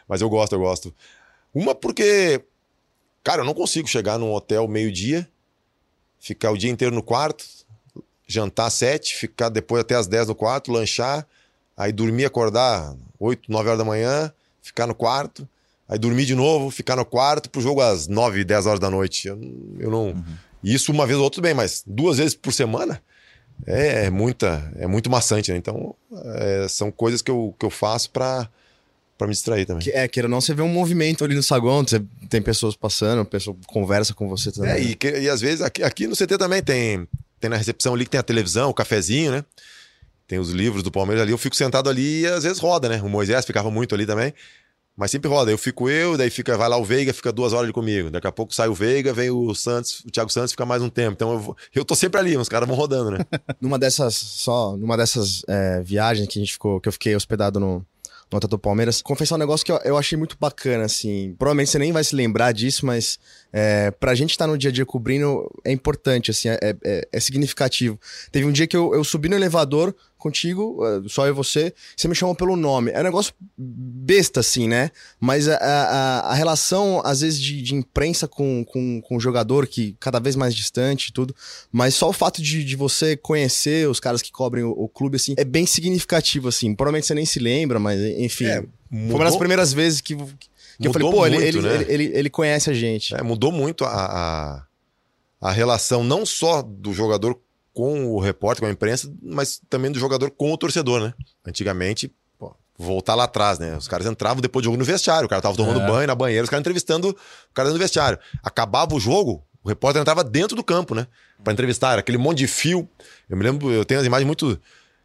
[0.08, 0.94] Mas eu gosto, eu gosto.
[1.54, 2.42] Uma porque,
[3.24, 5.28] cara, eu não consigo chegar num hotel meio-dia,
[6.22, 7.44] ficar o dia inteiro no quarto,
[8.28, 11.28] jantar às sete, ficar depois até às dez no quarto, lanchar,
[11.76, 14.32] aí dormir, acordar oito, nove horas da manhã,
[14.62, 15.50] ficar no quarto,
[15.90, 19.28] aí dormir de novo, ficar no quarto pro jogo às nove, dez horas da noite.
[19.28, 19.40] Eu,
[19.80, 20.24] eu não.
[20.64, 23.02] Isso uma vez ou outra, bem, mas duas vezes por semana
[23.66, 25.58] é, é muita, é muito maçante, né?
[25.58, 25.96] Então,
[26.36, 28.48] é, são coisas que eu, que eu faço pra
[29.22, 29.84] pra me distrair também.
[29.84, 32.76] Que- É, queira ou não, você vê um movimento ali no saguão, você tem pessoas
[32.76, 34.72] passando, a pessoa conversa com você também.
[34.72, 37.08] É, e, e às vezes aqui, aqui no CT também tem,
[37.40, 39.46] tem na recepção ali que tem a televisão, o cafezinho, né?
[40.28, 41.32] Tem os livros do Palmeiras ali.
[41.32, 43.02] Eu fico sentado ali e às vezes roda, né?
[43.04, 44.34] O Moisés ficava muito ali também.
[44.96, 45.50] Mas sempre roda.
[45.52, 48.10] Eu fico eu, daí fica, vai lá o Veiga, fica duas horas ali comigo.
[48.12, 50.90] Daqui a pouco sai o Veiga, vem o Santos, o Thiago Santos fica mais um
[50.90, 51.14] tempo.
[51.14, 53.20] Então eu, vou- eu tô sempre ali, os caras vão rodando, né?
[53.62, 57.60] Numa dessas, só, numa dessas é, viagens que a gente ficou, que eu fiquei hospedado
[57.60, 57.86] no,
[58.32, 61.36] no Hotel do Palmeiras, confessar um negócio que eu, eu achei muito bacana, assim.
[61.38, 63.20] Provavelmente você nem vai se lembrar disso, mas
[63.52, 67.20] é, pra gente estar no dia a dia cobrindo é importante, assim, é, é- é
[67.20, 68.00] significativo.
[68.32, 71.74] Teve um dia que eu, eu subi no elevador contigo, é, só eu e você,
[71.96, 72.92] você me chamou pelo nome.
[72.92, 74.92] É um negócio besta, assim, né?
[75.20, 79.68] Mas a, a, a relação, às vezes, de, de imprensa com, com, com o jogador,
[79.68, 81.36] que cada vez mais distante e tudo,
[81.72, 85.16] mas só o fato de, de você conhecer os caras que cobrem o, o clube,
[85.16, 86.74] assim, é bem significativo, assim.
[86.76, 88.46] Provavelmente você nem se lembra, mas enfim.
[88.46, 91.76] É, foi uma das primeiras vezes que, que eu falei, pô, ele, muito, ele, né?
[91.76, 93.16] ele, ele, ele conhece a gente.
[93.16, 97.40] É, mudou muito a, a, a relação, não só do jogador
[97.74, 101.14] com o repórter, com a imprensa, mas também do jogador com o torcedor, né?
[101.46, 103.76] Antigamente, pô, voltar lá atrás, né?
[103.78, 105.88] Os caras entravam depois do jogo no vestiário, o cara tava tomando É.
[105.88, 108.20] banho na banheira, os caras entrevistando o cara no vestiário.
[108.44, 111.08] Acabava o jogo, o repórter entrava dentro do campo, né?
[111.44, 112.88] Pra entrevistar, aquele monte de fio.
[113.30, 114.60] Eu me lembro, eu tenho as imagens muito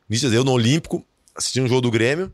[0.08, 2.32] nítidas, eu no Olímpico, assistindo um jogo do Grêmio,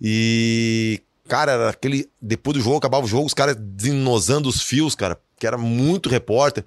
[0.00, 2.08] e, cara, era aquele.
[2.20, 6.08] Depois do jogo, acabava o jogo, os caras desenosando os fios, cara, que era muito
[6.08, 6.64] repórter.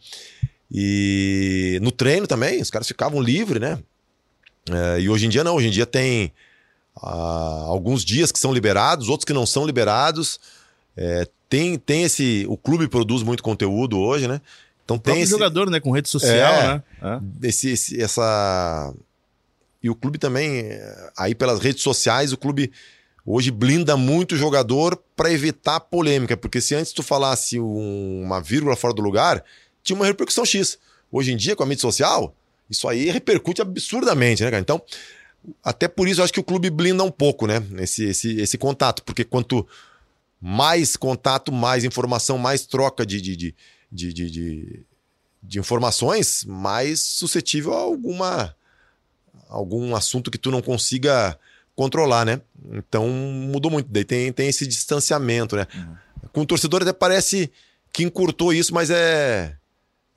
[0.72, 3.80] E no treino também, os caras ficavam livres, né?
[4.70, 6.32] É, e hoje em dia não, hoje em dia tem
[7.02, 10.40] ah, alguns dias que são liberados, outros que não são liberados.
[10.96, 12.46] É, tem, tem esse.
[12.50, 14.42] O clube produz muito conteúdo hoje, né?
[14.84, 15.80] Então tem esse, jogador, né?
[15.80, 16.68] Com rede social, É.
[16.68, 16.84] né?
[17.44, 17.48] É.
[17.48, 18.94] esse, esse- essa.
[19.82, 22.72] E o clube também, eh, aí pelas redes sociais, o clube
[23.26, 28.42] hoje blinda muito o jogador para evitar polêmica, porque se antes tu falasse um- uma
[28.42, 29.44] vírgula fora do lugar,
[29.88, 30.78] tinha uma repercussão X.
[31.10, 32.36] Hoje em dia, com a mídia social,
[32.70, 34.62] isso aí repercute absurdamente, né, cara?
[34.62, 34.82] Então,
[35.64, 37.64] até por isso eu acho que o clube blinda um pouco, né?
[37.80, 39.66] Esse, esse, esse contato, porque quanto
[40.42, 43.54] mais contato, mais informação, mais troca de, de, de,
[43.92, 44.86] de, de,
[45.42, 48.56] de- informações, mais suscetível a alguma
[49.50, 51.40] algum assunto que tu não consiga
[51.76, 52.42] controlar, né?
[52.74, 53.88] Então mudou muito.
[53.90, 55.66] Daí tem, tem esse distanciamento, né?
[56.34, 57.50] Com o torcedor até parece
[57.94, 59.56] que encurtou isso, mas é.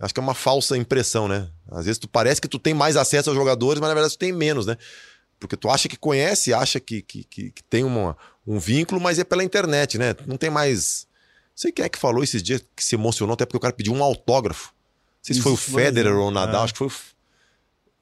[0.01, 1.49] Acho que é uma falsa impressão, né?
[1.71, 4.19] Às vezes tu parece que tu tem mais acesso aos jogadores, mas na verdade tu
[4.19, 4.77] tem menos, né?
[5.39, 9.19] Porque tu acha que conhece, acha que, que, que, que tem uma, um vínculo, mas
[9.19, 10.15] é pela internet, né?
[10.27, 11.07] Não tem mais.
[11.51, 13.73] Não sei quem é que falou esses dias que se emocionou, até porque o cara
[13.75, 14.69] pediu um autógrafo.
[14.69, 16.65] Não sei se foi o Federer ou o Nadal, É.
[16.65, 16.89] acho que foi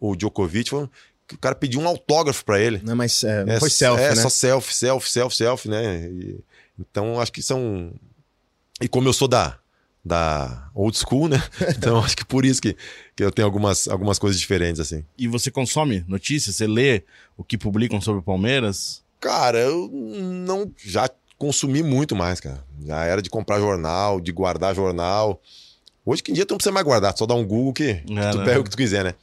[0.01, 0.71] o, o Djokovic.
[0.71, 0.85] Foi,
[1.33, 2.81] o cara pediu um autógrafo pra ele.
[2.85, 4.23] Não, mas é, É, foi selfie, é, né?
[4.23, 6.07] só selfie, selfie, selfie, selfie, né?
[6.09, 6.41] E-
[6.79, 7.93] então acho que são.
[8.81, 9.59] E como eu sou da,
[10.05, 11.43] da old school, né?
[11.77, 12.77] Então acho que por isso que,
[13.15, 15.05] que eu tenho algumas, algumas coisas diferentes, assim.
[15.17, 16.57] E você consome notícias?
[16.57, 17.05] Você lê
[17.37, 19.03] o que publicam sobre o Palmeiras?
[19.21, 20.71] Cara, eu não.
[20.77, 22.65] Já consumi muito mais, cara.
[22.87, 25.41] Já era de comprar jornal, de guardar jornal.
[26.07, 28.19] Hoje que em dia tu não precisa mais guardar, só dá um Google que, que
[28.19, 28.45] É, tu né?
[28.45, 29.15] pega o que tu quiser, né?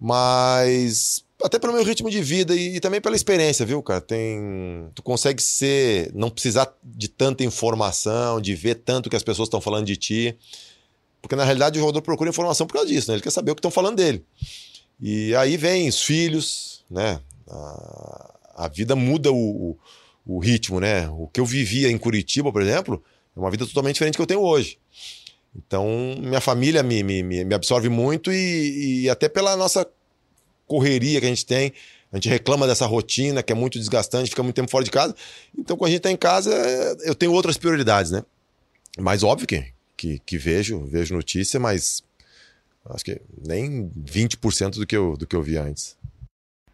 [0.00, 4.00] Mas até pelo meu ritmo de vida e, e também pela experiência, viu, cara?
[4.00, 4.90] Tem.
[4.94, 6.10] Tu consegue ser.
[6.14, 10.36] não precisar de tanta informação, de ver tanto que as pessoas estão falando de ti.
[11.22, 13.16] Porque na realidade o jogador procura informação por causa disso, né?
[13.16, 14.24] Ele quer saber o que estão falando dele.
[15.00, 17.20] E aí vem os filhos, né?
[17.48, 19.78] A, a vida muda o, o,
[20.26, 21.08] o ritmo, né?
[21.08, 23.02] O que eu vivia em Curitiba, por exemplo,
[23.36, 24.78] é uma vida totalmente diferente que eu tenho hoje.
[25.56, 29.88] Então, minha família me, me, me me absorve muito e, e até pela nossa
[30.68, 31.72] correria que a gente tem.
[32.12, 35.14] A gente reclama dessa rotina que é muito desgastante, fica muito tempo fora de casa.
[35.58, 36.52] Então, quando a gente está em casa,
[37.02, 38.22] eu tenho outras prioridades, né?
[38.96, 42.02] Mas óbvio que, que, que vejo, vejo notícia, mas
[42.90, 45.96] Acho que nem 20% do que eu, do que eu vi antes.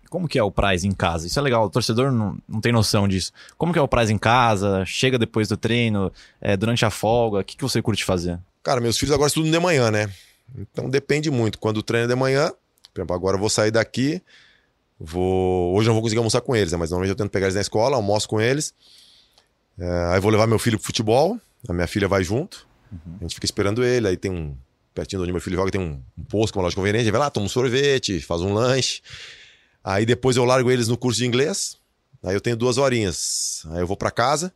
[0.09, 1.27] Como que é o Price em casa?
[1.27, 3.33] Isso é legal, o torcedor não, não tem noção disso.
[3.59, 4.85] Como que é o Price em casa?
[4.87, 7.41] Chega depois do treino, é, durante a folga?
[7.41, 8.39] O que, que você curte fazer?
[8.63, 10.09] Cara, meus filhos agora estudam de manhã, né?
[10.57, 11.59] Então depende muito.
[11.59, 12.53] Quando o treino é de manhã,
[12.95, 14.23] por exemplo, agora eu vou sair daqui,
[14.99, 15.75] vou.
[15.75, 16.79] Hoje eu não vou conseguir almoçar com eles, né?
[16.79, 18.73] mas normalmente eu tento pegar eles na escola, almoço com eles.
[19.77, 22.67] É, aí vou levar meu filho pro futebol, a minha filha vai junto.
[22.93, 23.17] Uhum.
[23.21, 24.57] A gente fica esperando ele, aí tem um.
[24.95, 27.19] Pertinho de onde meu filho joga, tem um, um posto com uma loja conveniente, vai
[27.19, 29.03] lá, toma um sorvete, faz um lanche.
[29.83, 31.77] Aí depois eu largo eles no curso de inglês.
[32.23, 33.65] Aí eu tenho duas horinhas.
[33.71, 34.53] Aí eu vou para casa.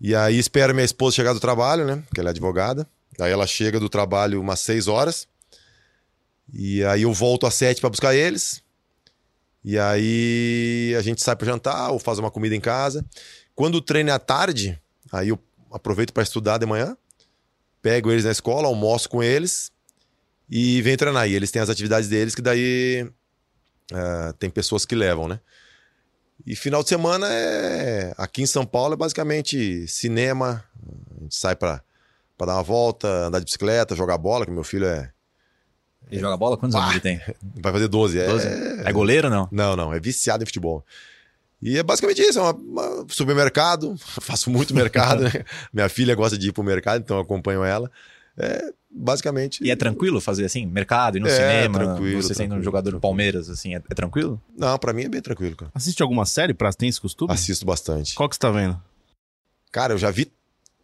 [0.00, 2.02] E aí espero minha esposa chegar do trabalho, né?
[2.12, 2.84] Que ela é advogada.
[3.20, 5.28] Aí ela chega do trabalho umas seis horas.
[6.52, 8.62] E aí eu volto às sete para buscar eles.
[9.64, 13.04] E aí a gente sai para jantar ou faz uma comida em casa.
[13.54, 14.80] Quando o treino é à tarde,
[15.12, 15.38] aí eu
[15.72, 16.96] aproveito para estudar de manhã.
[17.82, 19.70] Pego eles na escola, almoço com eles
[20.48, 21.28] e venho treinar.
[21.28, 23.08] E eles têm as atividades deles que daí
[23.92, 25.40] Uh, tem pessoas que levam, né?
[26.46, 28.14] E final de semana é.
[28.16, 30.64] Aqui em São Paulo é basicamente cinema.
[31.16, 31.82] A gente sai pra
[32.38, 35.10] dar uma volta, andar de bicicleta, jogar bola, que meu filho é.
[36.10, 36.56] Ele joga bola?
[36.56, 37.20] Quantos anos ele tem?
[37.56, 38.18] Vai fazer 12.
[38.26, 38.46] 12?
[38.46, 38.88] É...
[38.88, 39.48] é goleiro ou não?
[39.50, 39.92] Não, não.
[39.92, 40.84] É viciado em futebol.
[41.60, 45.32] E é basicamente isso, é uma, uma supermercado, faço muito mercado, né?
[45.72, 47.90] Minha filha gosta de ir pro mercado, então eu acompanho ela.
[48.36, 49.62] É, basicamente.
[49.64, 51.78] E é tranquilo fazer assim, mercado e no é, cinema?
[51.80, 54.40] Tranquilo, você sendo um jogador do Palmeiras, assim, é, é tranquilo?
[54.56, 55.72] Não, para mim é bem tranquilo, cara.
[55.74, 57.32] Assiste alguma série pra ter esse costume?
[57.32, 58.14] Assisto bastante.
[58.14, 58.80] Qual que você tá vendo?
[59.72, 60.30] Cara, eu já vi.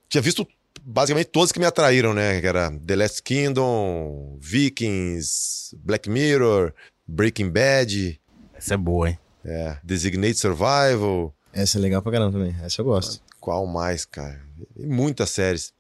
[0.08, 0.46] Tinha visto
[0.84, 2.40] basicamente todos que me atraíram, né?
[2.40, 6.72] Que era The Last Kingdom, Vikings, Black Mirror,
[7.06, 8.20] Breaking Bad.
[8.54, 9.18] Essa é boa, hein?
[9.44, 11.34] É, Designate Survival.
[11.52, 12.56] Essa é legal pra caramba também.
[12.62, 13.22] Essa eu gosto.
[13.40, 14.40] Qual mais, cara?
[14.76, 15.73] E muitas séries.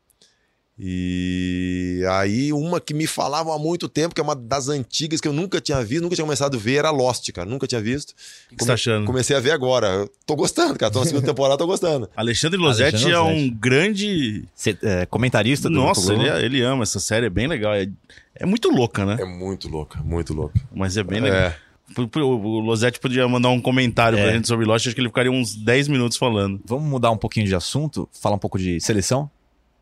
[0.76, 5.28] E aí, uma que me falavam há muito tempo, que é uma das antigas que
[5.28, 7.48] eu nunca tinha visto, nunca tinha começado a ver, era Lost, cara.
[7.48, 8.10] Nunca tinha visto.
[8.10, 9.06] O que, que você tá achando?
[9.06, 9.86] Comecei a ver agora.
[9.86, 10.92] Eu tô gostando, cara.
[10.92, 12.10] Tô na segunda temporada, tô gostando.
[12.16, 14.44] Alexandre Losetti é um grande.
[14.52, 17.72] Cê, é, comentarista do Nossa, ele, é, ele, ama essa série, é bem legal.
[17.74, 17.88] É,
[18.34, 19.16] é, muito louca, né?
[19.20, 20.60] É muito louca, muito louca.
[20.74, 21.38] Mas é bem legal.
[21.38, 21.56] É.
[21.96, 24.22] O Losetti podia mandar um comentário é.
[24.22, 26.60] pra gente sobre Lost, acho que ele ficaria uns 10 minutos falando.
[26.64, 29.30] Vamos mudar um pouquinho de assunto, falar um pouco de seleção?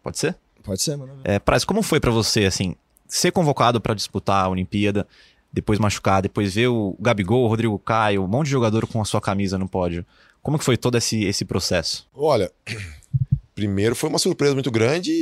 [0.02, 0.37] Pode ser?
[0.62, 1.12] Pode ser, mano.
[1.25, 2.75] É, Praz, como foi para você, assim,
[3.09, 5.07] ser convocado para disputar a Olimpíada,
[5.53, 9.05] depois machucar, depois ver o Gabigol, o Rodrigo Caio, um monte de jogador com a
[9.05, 10.05] sua camisa no pódio?
[10.42, 12.09] Como que foi todo esse, esse processo?
[12.14, 12.51] Olha,
[13.55, 15.12] primeiro foi uma surpresa muito grande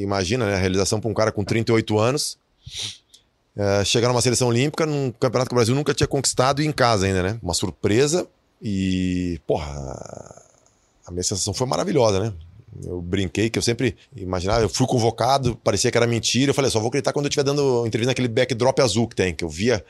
[0.00, 2.38] imagina, né, a realização para um cara com 38 anos,
[3.56, 6.72] é, chegar numa seleção olímpica num campeonato que o Brasil nunca tinha conquistado e em
[6.72, 7.38] casa ainda, né?
[7.42, 8.26] Uma surpresa
[8.60, 9.70] e, porra,
[11.06, 12.32] a minha sensação foi maravilhosa, né?
[12.84, 16.50] Eu brinquei que eu sempre imaginava, eu fui convocado, parecia que era mentira.
[16.50, 19.34] Eu falei, só vou acreditar quando eu estiver dando entrevista naquele backdrop azul que tem,
[19.34, 19.84] que eu via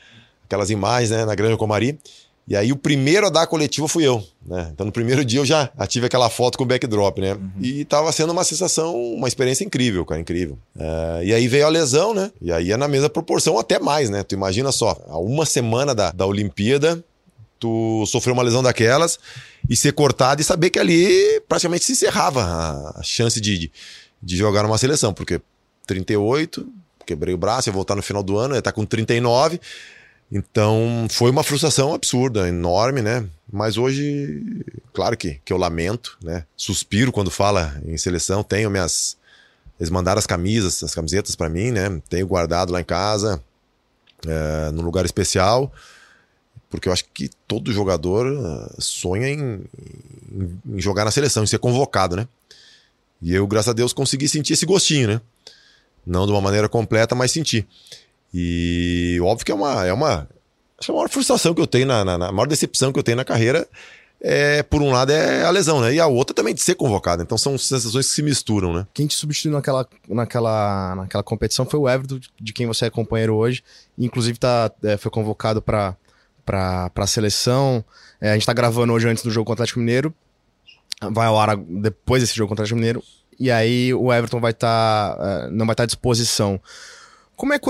[0.45, 1.97] aquelas imagens né, na Grande Comari.
[2.47, 4.69] E aí o primeiro a dar a coletiva fui eu, né?
[4.71, 7.33] Então no primeiro dia eu já tive aquela foto com o backdrop, né?
[7.33, 7.49] Uhum.
[7.59, 10.55] E tava sendo uma sensação, uma experiência incrível, cara, incrível.
[10.77, 12.31] É, e aí veio a lesão, né?
[12.39, 14.21] E aí é na mesma proporção, até mais, né?
[14.21, 17.03] Tu imagina só, a uma semana da, da Olimpíada,
[17.65, 19.17] tu sofreu uma lesão daquelas
[19.67, 23.71] e ser cortado e saber que ali praticamente se encerrava a chance de,
[24.21, 25.41] de jogar numa seleção, porque
[25.87, 26.67] 38,
[27.07, 29.59] quebrei o braço, ia voltar no final do ano, ia estar com 39.
[30.31, 33.27] Então foi uma frustração absurda, enorme, né?
[33.51, 34.43] Mas hoje,
[34.93, 36.45] claro que, que eu lamento, né?
[36.55, 39.17] Suspiro quando fala em seleção, tenho minhas.
[39.79, 41.99] Eles mandaram as camisas, as camisetas para mim, né?
[42.09, 43.41] Tenho guardado lá em casa,
[44.27, 45.71] é, num lugar especial.
[46.75, 49.61] Porque eu acho que todo jogador ah, sonha em,
[50.31, 52.27] em, jogar na seleção, em ser convocado, né?
[53.21, 55.21] E eu, graças a Deus, consegui sentir esse gostinho, né?
[56.05, 57.65] Não de uma maneira completa, mas sentir.
[58.33, 59.85] E óbvio que é uma.
[59.85, 60.27] É uma
[60.77, 63.03] acho que a maior frustração que eu tenho, na, na, na maior decepção que eu
[63.03, 63.67] tenho na carreira
[64.27, 65.93] é, por um lado, é a lesão, né?
[65.93, 67.21] E a outra também de ser convocado.
[67.21, 68.87] Então são sensações que se misturam, né?
[68.93, 73.35] Quem te substituiu naquela, naquela, naquela competição foi o Everton, de quem você é companheiro
[73.35, 73.63] hoje.
[73.97, 75.95] Inclusive tá, é, foi convocado para
[76.45, 77.83] para a seleção.
[78.21, 80.13] É, a gente está gravando hoje antes do jogo contra o Atlético Mineiro.
[81.11, 83.03] Vai ao ar depois desse jogo contra o Atlético Mineiro.
[83.39, 85.15] E aí o Everton vai estar.
[85.15, 86.59] Tá, uh, não vai estar tá à disposição.
[87.35, 87.69] Como é, que,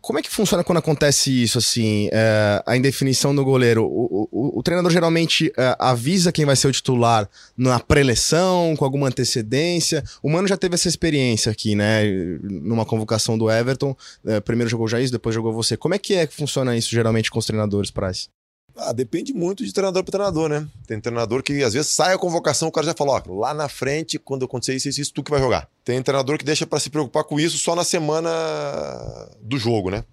[0.00, 3.84] como é que funciona quando acontece isso, assim, é, a indefinição do goleiro?
[3.84, 8.84] O, o, o treinador geralmente é, avisa quem vai ser o titular na preleção, com
[8.84, 10.04] alguma antecedência.
[10.22, 12.04] O Mano já teve essa experiência aqui, né?
[12.42, 13.96] Numa convocação do Everton.
[14.26, 15.76] É, primeiro jogou o Jair, depois jogou você.
[15.76, 18.28] Como é que é que funciona isso geralmente com os treinadores, Price?
[18.76, 20.66] Ah, depende muito de treinador para treinador, né?
[20.86, 23.68] Tem treinador que às vezes sai a convocação, o cara já fala, ó, lá na
[23.68, 25.68] frente, quando acontecer isso, isso, isso, tu que vai jogar.
[25.84, 28.30] Tem treinador que deixa para se preocupar com isso só na semana
[29.42, 30.04] do jogo, né?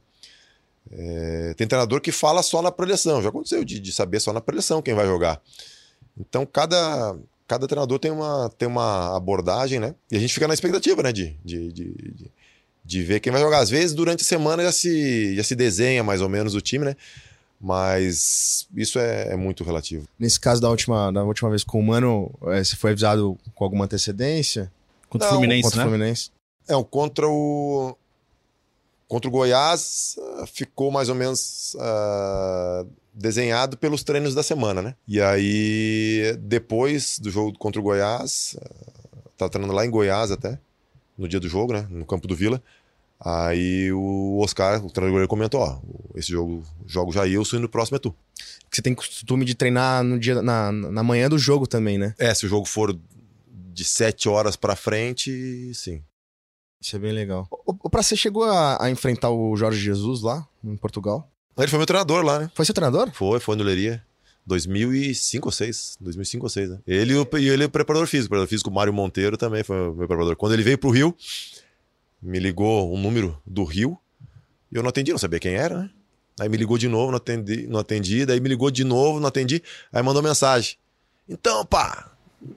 [0.92, 3.22] É, tem treinador que fala só na preleção.
[3.22, 5.42] Já aconteceu de, de, saber só na preleção quem vai jogar.
[6.18, 7.16] Então, cada,
[7.48, 9.96] cada treinador tem uma, tem uma abordagem, né?
[10.12, 11.14] E a gente fica na expectativa, né?
[11.14, 12.32] De, de, de,
[12.84, 13.60] de, ver quem vai jogar.
[13.60, 16.86] Às vezes, durante a semana já se, já se desenha mais ou menos o time,
[16.86, 16.96] né?
[17.62, 20.08] Mas isso é, é, muito relativo.
[20.18, 23.64] Nesse caso da última, da última vez com o Mano, é, você foi avisado com
[23.66, 24.72] alguma antecedência?
[25.10, 25.84] Contra o Fluminense, contra né?
[25.84, 26.32] o Fluminense.
[26.68, 27.98] É, contra o.
[29.08, 30.18] Contra o Goiás,
[30.54, 34.96] ficou mais ou menos uh, desenhado pelos treinos da semana, né?
[35.08, 40.60] E aí, depois do jogo contra o Goiás, uh, tava treinando lá em Goiás até,
[41.18, 41.88] no dia do jogo, né?
[41.90, 42.62] No campo do Vila.
[43.20, 45.80] Aí o Oscar, o treinador comentou, ó,
[46.16, 48.16] esse jogo, jogo Jailson e no próximo é tu.
[48.72, 52.16] Você tem costume de treinar no dia, na, na manhã do jogo também, né?
[52.18, 52.98] É, se o jogo for
[53.74, 56.02] de sete horas pra frente, sim.
[56.82, 57.46] Isso é bem legal.
[57.52, 61.30] O, o pra você chegou a, a, enfrentar o Jorge Jesus lá, em Portugal?
[61.58, 62.52] Ele foi meu treinador lá, né?
[62.56, 63.12] Foi seu treinador?
[63.12, 64.02] Foi, foi no Leiria.
[64.46, 66.80] 2005 ou 6, 2005 ou 6, né?
[66.88, 70.36] Ele e ele o preparador físico, o preparador físico Mário Monteiro também foi meu preparador.
[70.38, 71.16] Quando ele veio pro Rio,
[72.22, 73.98] me ligou um número do Rio
[74.72, 75.90] e eu não atendi, não sabia quem era, né?
[76.40, 79.28] Aí me ligou de novo, não atendi, não atendi, daí me ligou de novo, não
[79.28, 80.78] atendi, aí mandou mensagem.
[81.28, 82.12] Então, pá,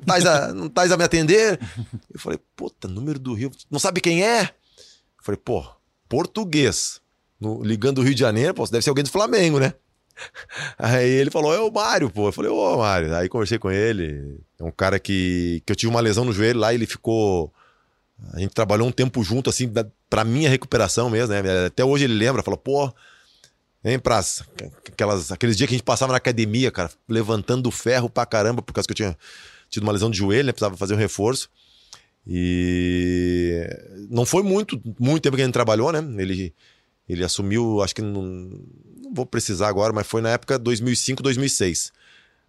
[0.07, 1.59] tais a, não estás a me atender?
[2.13, 4.43] Eu falei, puta, número do Rio, não sabe quem é?
[4.43, 5.67] Eu falei, pô,
[6.09, 7.01] português,
[7.41, 9.75] no, ligando do Rio de Janeiro, pô, deve ser alguém do Flamengo, né?
[10.79, 12.29] Aí ele falou, é o Mário, pô.
[12.29, 13.15] Eu falei, ô, Mário.
[13.15, 14.39] Aí conversei com ele.
[14.61, 17.53] É um cara que, que eu tive uma lesão no joelho lá, ele ficou
[18.33, 21.67] a gente trabalhou um tempo junto, assim, da, pra minha recuperação mesmo, né?
[21.67, 22.93] Até hoje ele lembra, fala, pô,
[23.85, 24.47] hein, praça?
[24.87, 28.73] Aquelas, aqueles dias que a gente passava na academia, cara, levantando ferro pra caramba, por
[28.73, 29.17] causa que eu tinha
[29.69, 30.53] tido uma lesão de joelho, né?
[30.53, 31.49] Precisava fazer um reforço.
[32.27, 33.67] E
[34.09, 35.99] não foi muito, muito tempo que a gente trabalhou, né?
[36.23, 36.55] Ele,
[37.09, 41.93] ele assumiu, acho que não, não vou precisar agora, mas foi na época 2005, 2006,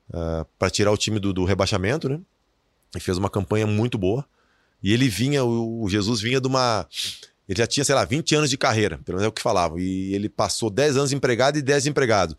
[0.09, 2.19] uh, para tirar o time do, do rebaixamento, né?
[2.95, 4.25] E fez uma campanha muito boa.
[4.83, 6.85] E ele vinha, o Jesus vinha de uma.
[7.47, 9.79] Ele já tinha, sei lá, 20 anos de carreira, pelo menos é o que falavam.
[9.79, 12.37] E ele passou 10 anos empregado e 10 empregado.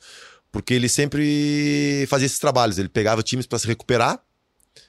[0.52, 2.78] Porque ele sempre fazia esses trabalhos.
[2.78, 4.22] Ele pegava times para se recuperar,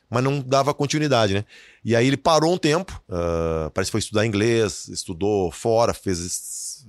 [0.10, 1.46] mas não dava continuidade, né?
[1.84, 6.86] E aí ele parou um tempo, uh, parece que foi estudar inglês, estudou fora, fez.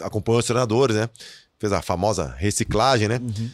[0.00, 1.08] Acompanhou os treinadores, né?
[1.58, 3.18] Fez a famosa reciclagem, né?
[3.18, 3.50] Uhum.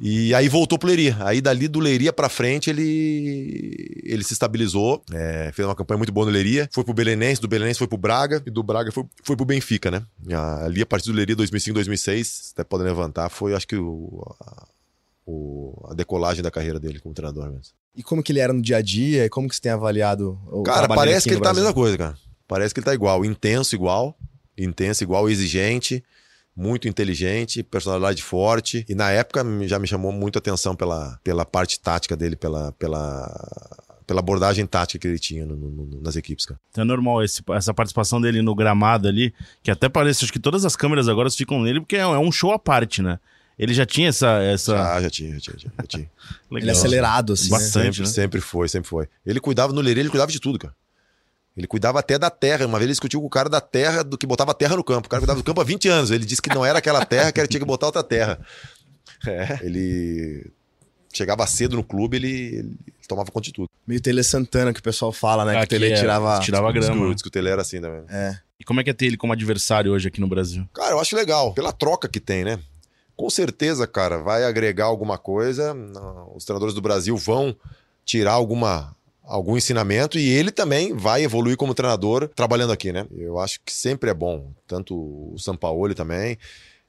[0.00, 1.16] E aí voltou pro Leiria.
[1.20, 6.12] Aí dali do Leiria pra frente ele ele se estabilizou, é, fez uma campanha muito
[6.12, 9.04] boa no Leiria, foi pro Belenense, do Belenense foi pro Braga e do Braga foi,
[9.22, 10.02] foi pro Benfica, né?
[10.62, 14.66] Ali a partir do Leiria 2005, 2006, até podem levantar, foi acho que o, a,
[15.26, 17.74] o, a decolagem da carreira dele como treinador mesmo.
[17.94, 19.26] E como que ele era no dia a dia?
[19.26, 21.98] E como que você tem avaliado o Cara, parece que ele tá a mesma coisa,
[21.98, 22.16] cara.
[22.46, 24.16] Parece que ele tá igual, intenso igual,
[24.56, 26.02] intenso igual, exigente
[26.58, 28.84] muito inteligente, personalidade forte.
[28.88, 33.94] E na época já me chamou muito atenção pela, pela parte tática dele, pela, pela,
[34.04, 36.58] pela abordagem tática que ele tinha no, no, nas equipes, cara.
[36.72, 40.40] Então é normal esse, essa participação dele no gramado ali, que até parece acho que
[40.40, 43.20] todas as câmeras agora ficam nele, porque é, é um show à parte, né?
[43.56, 44.40] Ele já tinha essa.
[44.42, 44.76] essa...
[44.76, 45.72] Já, já tinha, já tinha.
[45.78, 46.10] Já, tinha.
[46.50, 47.50] ele é acelerado, assim.
[47.50, 47.76] Bastante.
[47.78, 47.92] Né?
[47.92, 48.06] Sempre, né?
[48.06, 49.08] sempre foi, sempre foi.
[49.24, 50.74] Ele cuidava no Lerê, ele cuidava de tudo, cara.
[51.58, 52.64] Ele cuidava até da terra.
[52.64, 55.06] Uma vez ele discutiu com o cara da terra, do que botava terra no campo.
[55.06, 56.10] O cara cuidava do campo há 20 anos.
[56.12, 58.38] Ele disse que não era aquela terra, que ele tinha que botar outra terra.
[59.26, 60.52] É, ele
[61.12, 63.68] chegava cedo no clube, ele, ele tomava conta de tudo.
[63.84, 65.56] Meio Tele Santana, que o pessoal fala, né?
[65.56, 67.12] Aqui que o Tele é, tirava, tirava grama.
[67.12, 68.04] Diz que o Tele era assim também.
[68.08, 68.38] É.
[68.60, 70.64] E como é que é ter ele como adversário hoje aqui no Brasil?
[70.72, 71.52] Cara, eu acho legal.
[71.54, 72.60] Pela troca que tem, né?
[73.16, 75.74] Com certeza, cara, vai agregar alguma coisa.
[76.36, 77.56] Os treinadores do Brasil vão
[78.04, 78.94] tirar alguma
[79.28, 83.06] algum ensinamento e ele também vai evoluir como treinador trabalhando aqui, né?
[83.14, 86.38] Eu acho que sempre é bom, tanto o São Paulo também.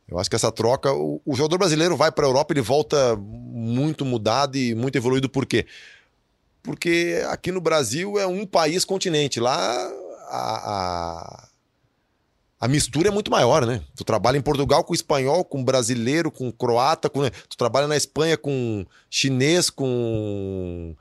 [0.08, 3.17] Eu acho que essa troca, o, o jogador brasileiro vai para a Europa, ele volta
[3.17, 5.67] muito mudado e muito evoluído por quê?
[6.63, 9.60] Porque aqui no Brasil é um país continente, lá
[10.30, 11.47] a, a,
[12.62, 13.82] a mistura é muito maior, né?
[13.95, 17.30] Tu trabalha em Portugal com espanhol, com brasileiro, com croata, com...
[17.30, 20.95] tu trabalha na Espanha com chinês, com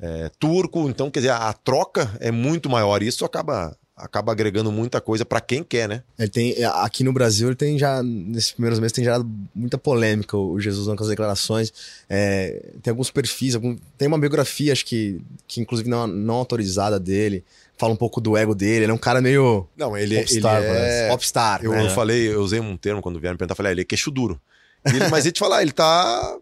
[0.00, 0.88] é, turco.
[0.88, 3.02] Então, quer dizer, a, a troca é muito maior.
[3.02, 6.02] E isso acaba acaba agregando muita coisa para quem quer, né?
[6.18, 9.24] Ele tem é, aqui no Brasil ele tem já nesses primeiros meses tem gerado
[9.54, 11.72] muita polêmica o Jesus com as declarações.
[12.10, 16.98] É, tem alguns perfis, algum, tem uma biografia acho que que inclusive não, não autorizada
[16.98, 17.44] dele.
[17.76, 19.66] Fala um pouco do ego dele, ele é um cara meio.
[19.76, 21.08] Não, ele, popstar, ele é.
[21.08, 21.64] Popstar.
[21.64, 21.86] Eu, né?
[21.86, 24.10] eu falei, eu usei um termo quando vieram me perguntar, falei, ah, ele é queixo
[24.12, 24.40] duro.
[24.84, 26.36] Ele, mas ele te falar, ele tá.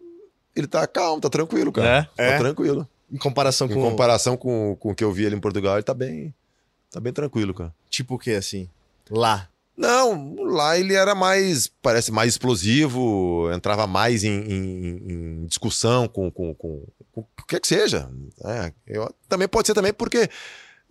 [0.55, 1.89] Ele tá calmo, tá tranquilo, cara.
[1.89, 2.01] É?
[2.03, 2.37] Tá É?
[2.37, 2.87] tranquilo.
[3.11, 3.81] Em comparação Em com.
[3.81, 6.33] comparação com, com o que eu vi ele em Portugal, ele tá bem.
[6.91, 7.73] Tá bem tranquilo, cara.
[7.89, 8.69] Tipo o quê, assim?
[9.09, 9.49] Lá.
[9.75, 15.01] Não, lá ele era mais, parece mais explosivo, entrava mais em, em-
[15.41, 18.07] em discussão com, com, com, com o que quer que seja.
[18.45, 20.29] É, eu- também pode ser também porque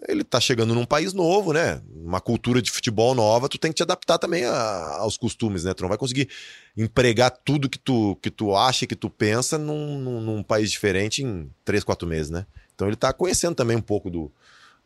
[0.08, 1.80] ele tá chegando num país novo, né?
[1.94, 5.72] Uma cultura de futebol nova, tu tem que te adaptar também a- aos costumes, né?
[5.74, 6.28] Tu não vai conseguir
[6.76, 11.22] empregar tudo que tu, que tu acha, que tu pensa num, num, num país diferente
[11.22, 12.46] em três, quatro meses, né?
[12.74, 14.30] Então ele tá conhecendo também um pouco do,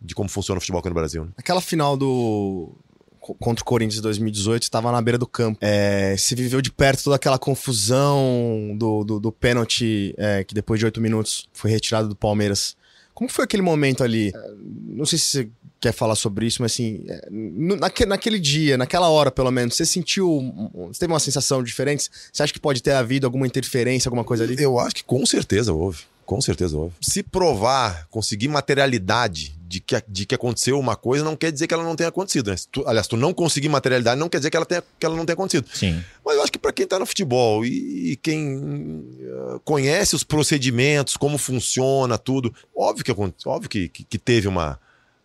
[0.01, 1.25] de como funciona o futebol aqui no Brasil.
[1.25, 1.31] Né?
[1.37, 2.75] Aquela final do.
[3.21, 5.59] co- Contra o Corinthians em 2018, estava na beira do campo.
[5.63, 10.79] É, se viveu de perto toda aquela confusão do, do, do pênalti é, que depois
[10.79, 12.77] de oito minutos foi retirado do Palmeiras.
[13.17, 14.29] Como foi aquele momento ali?
[14.35, 15.49] É, Não sei se você
[15.81, 19.85] quer falar sobre isso, mas assim, é, naque- naquele dia, naquela hora pelo menos, você
[19.87, 20.71] sentiu.
[20.89, 22.09] Você teve uma sensação diferente?
[22.33, 24.63] Você acha que pode ter havido alguma interferência, alguma coisa ali?
[24.63, 26.05] Eu acho que com certeza houve.
[26.27, 26.95] Com certeza houve.
[27.01, 31.75] Se provar, conseguir materialidade de que, de que aconteceu uma coisa, não quer dizer que
[31.75, 32.51] ela não tenha acontecido.
[32.51, 32.57] Né?
[32.71, 35.25] Tu- aliás, tu não conseguir materialidade, não quer dizer que ela, tenha, que ela não
[35.25, 35.67] tenha acontecido.
[35.73, 36.03] Sim.
[36.25, 40.23] Mas eu acho que para quem tá no futebol e, e quem eh, conhece os
[40.25, 43.13] procedimentos, como funciona tudo, óbvio que,
[43.49, 44.79] óbvio que, que, que teve uma,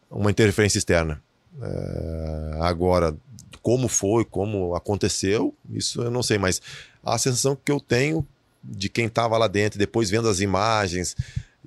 [0.10, 1.22] uma interferência externa.
[1.62, 3.16] Eh, agora,
[3.62, 6.62] como foi, como aconteceu, isso eu não sei, mas
[7.04, 8.26] a sensação que eu tenho
[8.64, 11.16] de quem estava lá dentro, depois vendo as imagens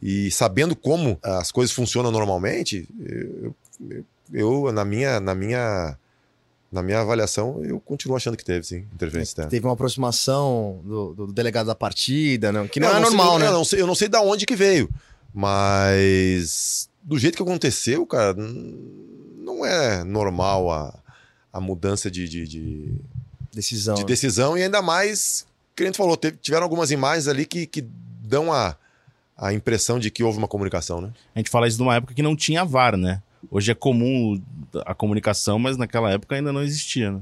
[0.02, 3.54] e sabendo como as coisas funcionam normalmente, eu,
[4.32, 5.96] eu- na minha na minha
[6.72, 9.48] na minha avaliação, eu continuo achando que teve, sim, interferência externa.
[9.50, 13.38] Teve uma aproximação do, do delegado da partida, não, que não, Eu é sei- normal,
[13.38, 13.46] né?
[13.46, 14.90] Eu não, sei, eu não sei da onde que veio,
[15.32, 18.34] mas do jeito que aconteceu, cara,
[19.38, 20.98] não é normal a,
[21.52, 22.94] a mudança de, de, de-
[23.52, 23.94] Decisão.
[23.94, 25.46] de decisão e ainda mais,
[25.76, 27.82] que a gente falou, teve- tiveram algumas imagens ali que, que
[28.22, 28.76] dão a,
[29.36, 31.10] a impressão de que houve uma comunicação, né?
[31.34, 33.20] A gente fala isso numa época que não tinha VAR, né?
[33.50, 34.40] Hoje é comum
[34.86, 37.20] a comunicação, mas naquela época ainda não existia, né?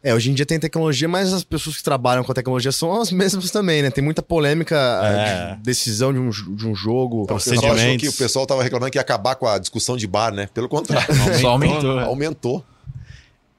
[0.00, 3.00] É, hoje em dia tem tecnologia, mas as pessoas que trabalham com a tecnologia são
[3.00, 3.90] as mesmas também, né?
[3.90, 5.54] Tem muita polêmica, É.
[5.56, 7.22] de decisão de um, de um jogo.
[7.22, 10.06] O pessoal achou que o pessoal estava reclamando que ia acabar com a discussão de
[10.06, 10.48] bar, né?
[10.54, 11.96] Pelo contrário, Só aumentou.
[11.96, 12.04] né?
[12.04, 12.64] aumentou.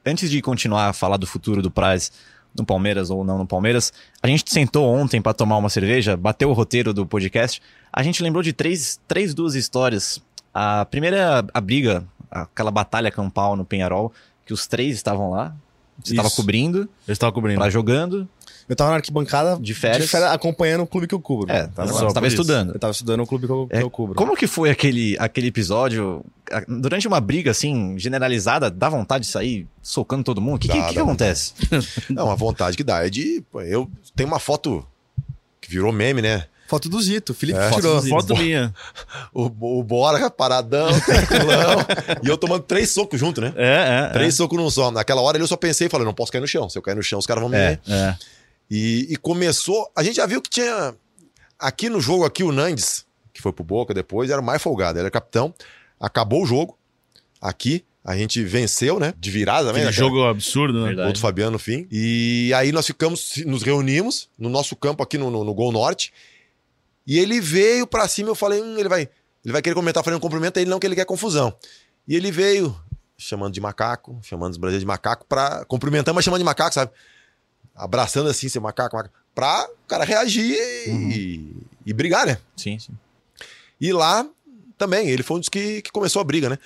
[0.05, 2.11] Antes de continuar a falar do futuro do Praz
[2.57, 6.49] no Palmeiras ou não no Palmeiras, a gente sentou ontem pra tomar uma cerveja, bateu
[6.49, 7.61] o roteiro do podcast.
[7.91, 10.21] A gente lembrou de três, três duas histórias.
[10.53, 14.11] A primeira é a, briga, aquela batalha campal no Penharol,
[14.45, 15.53] que os três estavam lá.
[16.03, 17.59] Você estava cobrindo, Eu estava cobrindo.
[17.59, 18.27] lá jogando.
[18.69, 20.13] Eu tava na arquibancada De férias.
[20.15, 21.51] acompanhando o clube que eu cubro.
[21.51, 22.35] É, Tava- tava, só você tava por isso.
[22.41, 22.73] estudando.
[22.73, 24.15] eu tava estudando o clube que eu, que É, eu cubro.
[24.15, 26.23] Como que foi aquele, aquele episódio?
[26.67, 30.55] Durante uma briga, assim, generalizada, dá vontade de sair socando todo mundo?
[30.55, 31.53] O que, Dá, que, que acontece?
[32.09, 33.43] Não, a vontade que dá é de.
[33.65, 34.85] Eu tenho uma foto
[35.61, 36.45] que virou meme, né?
[36.67, 37.71] Foto do Zito, o Felipe É.
[37.71, 37.99] tirou.
[38.03, 38.71] Foto minha.
[39.33, 39.45] O,
[39.79, 41.77] o Bora paradão, tranquilão.
[42.21, 43.51] e eu tomando três socos junto, né?
[43.55, 44.09] É, é.
[44.13, 44.91] Três socos num só.
[44.91, 46.69] Naquela hora ali eu só pensei e falei, não posso cair no chão.
[46.69, 47.69] Se eu cair no chão, os caras vão me É.
[47.69, 47.79] ver.
[47.87, 47.93] É.
[47.93, 48.17] é.
[48.69, 49.89] E, e começou.
[49.95, 50.93] A gente já viu que tinha.
[51.57, 55.09] Aqui no jogo, aqui, o Nandes, que foi pro Boca depois, era mais folgado, era
[55.09, 55.53] capitão.
[55.99, 56.77] Acabou o jogo.
[57.41, 59.13] Aqui, a gente venceu, né?
[59.17, 59.69] De virada.
[59.69, 59.91] Aquele né?
[59.91, 60.87] jogo absurdo, né?
[60.87, 61.13] Verdade.
[61.13, 61.87] Do Fabiano no fim.
[61.91, 66.13] E aí nós ficamos, nos reunimos no nosso campo aqui no, no, no Gol Norte.
[67.05, 69.09] E ele veio pra cima, eu falei, hum, ele vai,
[69.43, 71.53] ele vai querer comentar fazendo um cumprimento, ele não que ele quer confusão.
[72.07, 72.75] E ele veio
[73.17, 76.91] chamando de macaco, chamando os brasileiros de macaco, pra, cumprimentando, mas chamando de macaco, sabe?
[77.75, 81.53] Abraçando assim, seu macaco, macaco, pra o cara reagir e,
[81.85, 82.37] e brigar, né?
[82.55, 82.93] Sim, sim.
[83.79, 84.27] E lá
[84.79, 86.57] também, ele foi um dos que, que começou a briga, né?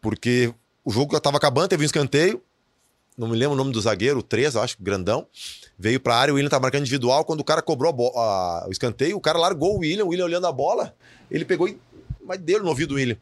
[0.00, 0.52] Porque
[0.84, 2.42] o jogo já tava acabando, teve um escanteio.
[3.16, 5.26] Não me lembro o nome do zagueiro, o 3, acho, grandão.
[5.78, 7.24] Veio pra área, o William tá marcando individual.
[7.24, 10.46] Quando o cara cobrou a- o escanteio, o cara largou o William, o William olhando
[10.48, 10.94] a bola.
[11.30, 11.78] Ele pegou e
[12.26, 13.16] mas deu no ouvido do William.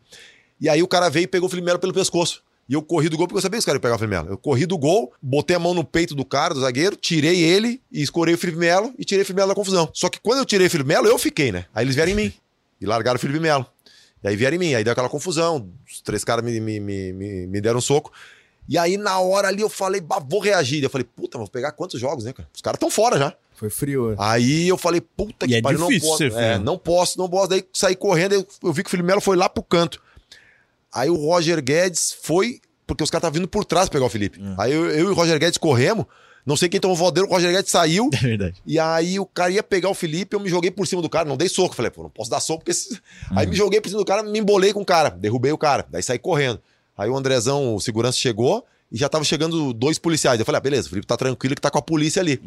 [0.60, 2.42] E aí o cara veio e pegou o Felipe Melo pelo pescoço.
[2.68, 4.14] E eu corri do gol porque eu sabia que os caras iam pegar o Felipe
[4.16, 4.28] Melo.
[4.30, 7.82] Eu corri do gol, botei a mão no peito do cara, do zagueiro, tirei ele
[7.90, 9.90] e escorei o Felipe Melo e tirei o Felipe Melo da confusão.
[9.92, 11.66] Só que quando eu tirei o Felipe Melo, eu fiquei, né?
[11.74, 12.32] Aí eles vieram em mim.
[12.80, 13.66] E largaram o Felipe Melo.
[14.22, 14.74] E aí vieram em mim.
[14.74, 15.68] Aí deu aquela confusão.
[15.90, 18.12] Os três caras me, me, me, me, me deram um soco.
[18.68, 20.82] E aí, na hora ali, eu falei, bah, vou reagir.
[20.82, 22.48] Eu falei, puta, vou pegar quantos jogos, né, cara?
[22.54, 23.34] Os caras estão fora já.
[23.54, 24.14] Foi frio.
[24.18, 26.16] Aí eu falei, puta E que é pariu, não posso.
[26.18, 26.42] ser frio.
[26.42, 27.48] É, não posso, não posso.
[27.48, 30.00] Daí saí correndo, eu, eu vi que o Felipe Melo foi lá pro canto.
[30.92, 34.40] Aí o Roger Guedes foi, porque os caras estavam vindo por trás pegar o Felipe.
[34.58, 36.06] Aí eu, eu e o Roger Guedes corremos.
[36.44, 38.10] Não sei quem tomou o voadeiro, o Roger Guedes saiu.
[38.14, 38.60] É verdade.
[38.66, 41.28] E aí o cara ia pegar o Felipe, eu me joguei por cima do cara,
[41.28, 41.74] não dei soco.
[41.74, 42.72] Falei, pô, não posso dar soco porque.
[42.72, 42.98] esse-
[43.36, 45.86] Aí me joguei por cima do cara, me embolei com o cara, derrubei o cara,
[45.90, 46.60] daí saí correndo.
[46.98, 50.38] Aí o Andrezão, o segurança, chegou e já tava chegando dois policiais.
[50.38, 52.40] Eu falei, ah, beleza, o Felipe tá tranquilo que tá com a polícia ali.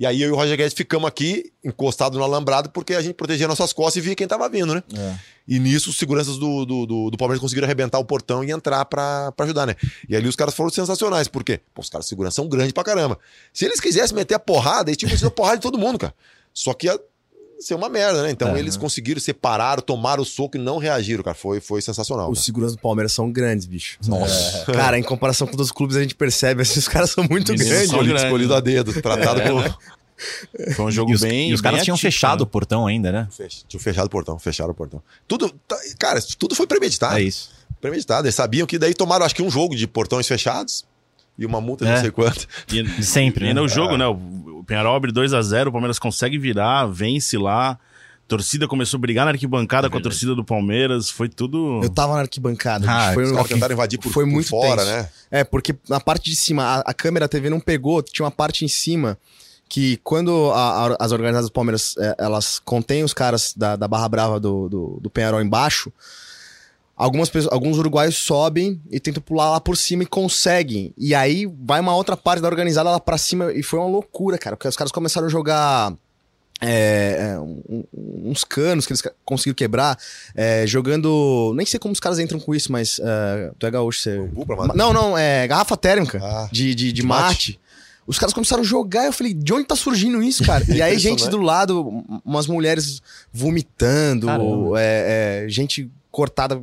[0.00, 3.12] E aí eu e o Roger Guedes ficamos aqui, encostados no alambrado, porque a gente
[3.12, 4.82] protegia nossas costas e via quem tava vindo, né?
[4.96, 5.14] É.
[5.46, 8.82] E nisso os seguranças do, do, do, do Palmeiras conseguiram arrebentar o portão e entrar
[8.86, 9.76] pra ajudar, né?
[10.08, 11.60] E ali os caras foram sensacionais, por quê?
[11.74, 13.18] Pô, os caras de segurança são grandes pra caramba.
[13.52, 16.14] Se eles quisessem meter a porrada, eles tinham metido a porrada de todo mundo, cara.
[16.54, 16.98] Só que ia
[17.60, 18.30] ser uma merda, né?
[18.30, 18.80] Então É, eles né?
[18.80, 21.34] conseguiram, separaram, tomaram o soco e não reagiram, cara.
[21.36, 22.30] Foi, foi sensacional.
[22.30, 22.44] Os cara.
[22.44, 23.98] seguranças do Palmeiras são grandes, bicho.
[24.06, 24.64] Nossa.
[24.72, 27.66] Cara, em comparação com outros clubes, a gente percebe, assim, os caras são muito grandes.
[27.68, 28.56] são Escolhido, grande, escolhido né?
[28.56, 29.62] a dedo, tratado como.
[30.76, 31.50] Foi um jogo E os, bem.
[31.50, 32.42] e os caras tinham atípico, fechado né?
[32.42, 33.26] o portão ainda, né?
[33.30, 35.02] Fech- Tinha fechado o portão, fecharam o portão.
[35.26, 37.16] Tudo, tá- cara, tudo foi premeditado.
[37.16, 37.48] É isso.
[37.80, 38.26] Premeditado.
[38.26, 40.84] Eles sabiam que daí tomaram, acho que um jogo de portões fechados
[41.40, 41.94] e uma multa de É.
[41.94, 42.46] não sei quanto.
[42.72, 43.64] E, Sempre, e ainda né?
[43.66, 44.06] o jogo, né?
[44.06, 47.70] O, Penharol abre 2x0, o Palmeiras consegue virar, vence lá.
[47.72, 47.78] A
[48.30, 51.10] torcida começou a brigar na arquibancada com a torcida do Palmeiras.
[51.10, 51.80] Foi tudo.
[51.82, 52.86] Eu tava na arquibancada.
[52.88, 54.92] Ah, foi Os um- caras tentaram invadir por, foi por muito fora, tenso.
[54.92, 55.08] né?
[55.32, 58.30] É, porque na parte de cima, a, a câmera a TV não pegou, tinha uma
[58.30, 59.18] parte em cima
[59.68, 63.88] que quando a- a- as organizadas do Palmeiras, é, elas contêm os caras da, da
[63.88, 65.92] Barra Brava do, do, do Penharol embaixo,
[67.04, 70.92] algumas pessoas, alguns uruguaios sobem e tentam pular lá por cima e conseguem.
[70.98, 74.36] E aí vai uma outra parte da organizada lá pra cima e foi uma loucura,
[74.38, 75.92] cara, porque os caras começaram a jogar...
[76.60, 77.84] é, é, um-
[78.30, 79.98] uns canos que eles conseguiram quebrar,
[80.36, 81.52] é, jogando.
[81.56, 84.30] Nem sei como os caras entram com isso, mas é, tu é gaúcho, você.
[84.74, 86.48] Não, não, é garrafa térmica Ah.
[86.52, 87.52] de, de, de De mate.
[87.52, 87.60] mate.
[88.06, 90.64] Os caras começaram a jogar, eu falei, de onde tá surgindo isso, cara?
[90.68, 91.30] E aí, gente Impressionante.
[91.30, 93.00] do lado, um- umas mulheres
[93.32, 94.26] vomitando,
[94.76, 96.60] é, é, gente cortada,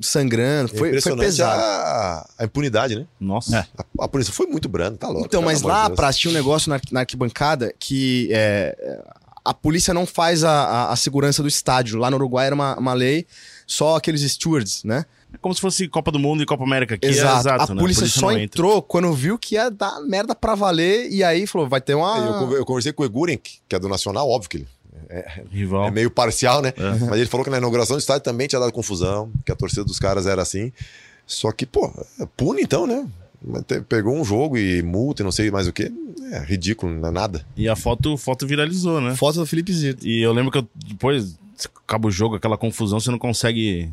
[0.00, 0.72] sangrando.
[0.74, 1.60] É Foi, foi pesado.
[1.60, 3.06] a, a impunidade, né?
[3.20, 3.58] Nossa.
[3.58, 3.66] É.
[4.00, 5.24] A, a polícia foi muito branda, tá louco.
[5.26, 5.96] Então, mas de lá Deus.
[5.96, 9.04] pra assistir um negócio na, na arquibancada que é, é,
[9.44, 11.98] a polícia não faz a, a, a segurança do estádio.
[11.98, 13.26] Lá no Uruguai era uma, uma lei,
[13.66, 15.04] só aqueles stewards, né?
[15.32, 16.94] É como se fosse Copa do Mundo e Copa América.
[16.94, 17.36] Aqui exato.
[17.36, 17.80] É exato a né?
[17.80, 18.44] polícia só não entra.
[18.44, 22.16] entrou quando viu que ia dar merda pra valer e aí falou, vai ter uma...
[22.18, 24.68] Eu, conver- eu conversei com o Eguren, que que é do Nacional, óbvio que ele
[25.50, 25.86] Rival.
[25.86, 26.72] é meio parcial, né?
[26.76, 26.90] É.
[27.06, 29.84] Mas ele falou que na inauguração do estádio também tinha dado confusão, que a torcida
[29.84, 30.72] dos caras era assim.
[31.26, 31.90] Só que, pô,
[32.36, 33.06] pune então, né?
[33.88, 35.92] Pegou um jogo e multa e não sei mais o que.
[36.32, 37.46] É ridículo, não é nada.
[37.56, 39.14] E a foto, foto viralizou, né?
[39.16, 40.06] Foto do Felipe Zito.
[40.06, 41.38] E eu lembro que eu, depois,
[41.86, 43.90] acaba o jogo, aquela confusão, você não consegue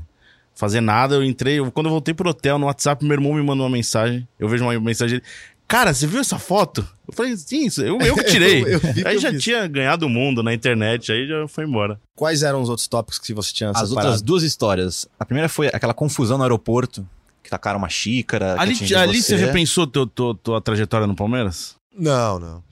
[0.54, 1.16] fazer nada.
[1.16, 3.72] Eu entrei, eu- quando eu voltei pro hotel no WhatsApp, meu irmão me mandou uma
[3.72, 4.28] mensagem.
[4.40, 5.32] Eu vejo uma mensagem dele.
[5.68, 6.88] Cara, você viu essa foto?
[7.08, 8.62] Eu falei, sim, isso- eu, eu que tirei.
[8.66, 9.40] Eu- eu que aí eu já vi.
[9.40, 12.00] tinha ganhado o mundo na internet, aí já foi embora.
[12.16, 13.96] Quais eram os outros tópicos que você tinha As separado?
[14.08, 15.08] outras duas histórias.
[15.20, 17.08] A primeira foi aquela confusão no aeroporto,
[17.44, 18.54] que tacaram uma xícara.
[18.60, 21.76] Ali, ali você você repensou teu, tua, tua trajetória no Palmeiras?
[21.98, 22.64] Não, não.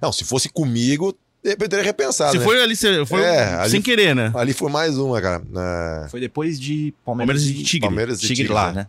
[0.00, 2.32] Não, se fosse comigo, eu teria repensado.
[2.32, 2.44] Se né?
[2.44, 4.30] foi ali, você foi É, ali- sem querer, né?
[4.34, 5.42] Ali foi mais uma, cara.
[6.04, 7.88] É, Foi depois de Palmeiras, Palmeiras e Tigre.
[7.88, 8.82] Palmeiras e Tigre Tigre, lá, né?
[8.82, 8.86] né?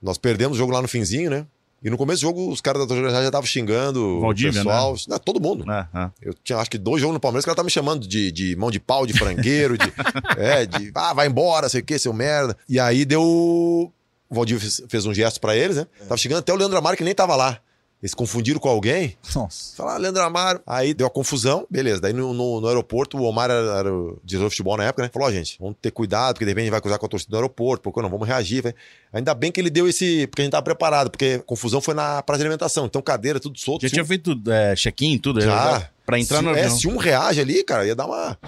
[0.00, 1.44] Nós perdemos o jogo lá no finzinho, né?
[1.82, 4.96] E no começo do jogo, os caras da torcida já estavam xingando Valdívia, o pessoal.
[5.06, 5.64] Não, todo mundo.
[5.68, 6.10] Ah, ah.
[6.20, 8.56] Eu tinha acho que dois jogos no Palmeiras que ela tá me chamando de, de
[8.56, 9.92] mão de pau, de frangueiro, de.
[10.36, 10.90] é, de.
[10.94, 12.56] Ah, vai embora, sei o que, seu merda.
[12.68, 13.22] E aí deu.
[13.22, 15.86] O Valdívia fez, fez um gesto pra eles, né?
[16.00, 17.60] Tava chegando até o Leandro Amaro, que nem tava lá.
[18.00, 19.16] Eles confundiram com alguém.
[19.34, 19.74] Nossa.
[19.76, 20.60] Falaram, ah, Leandro Amaro.
[20.64, 22.00] Aí deu a confusão, beleza.
[22.00, 25.02] Daí no, no- no aeroporto, o Omar era, era o diretor de futebol na época,
[25.02, 25.10] né?
[25.12, 27.08] Falou, ó, gente, vamos ter cuidado, porque de repente a gente vai cruzar com a
[27.08, 28.62] torcida do aeroporto, porque não, vamos reagir.
[28.62, 28.72] vai.
[29.12, 30.28] Ainda bem que ele deu esse.
[30.28, 32.86] Porque a gente tava preparado, porque a confusão foi na praça de alimentação.
[32.86, 33.82] Então, cadeira, tudo solto.
[33.82, 35.40] Já tinha feito é, check-in, tudo?
[35.40, 35.90] Já.
[36.06, 36.76] Pra entrar se, no é, avião.
[36.78, 38.38] se um reage ali, cara, ia dar uma.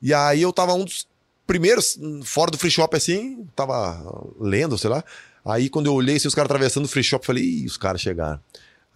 [0.00, 1.08] E aí eu tava um dos
[1.44, 4.00] primeiros, fora do free shop assim, tava
[4.40, 5.02] lendo, sei lá.
[5.44, 8.00] Aí quando eu olhei assim, os caras atravessando o free shop, falei, ih, os caras
[8.00, 8.38] chegaram.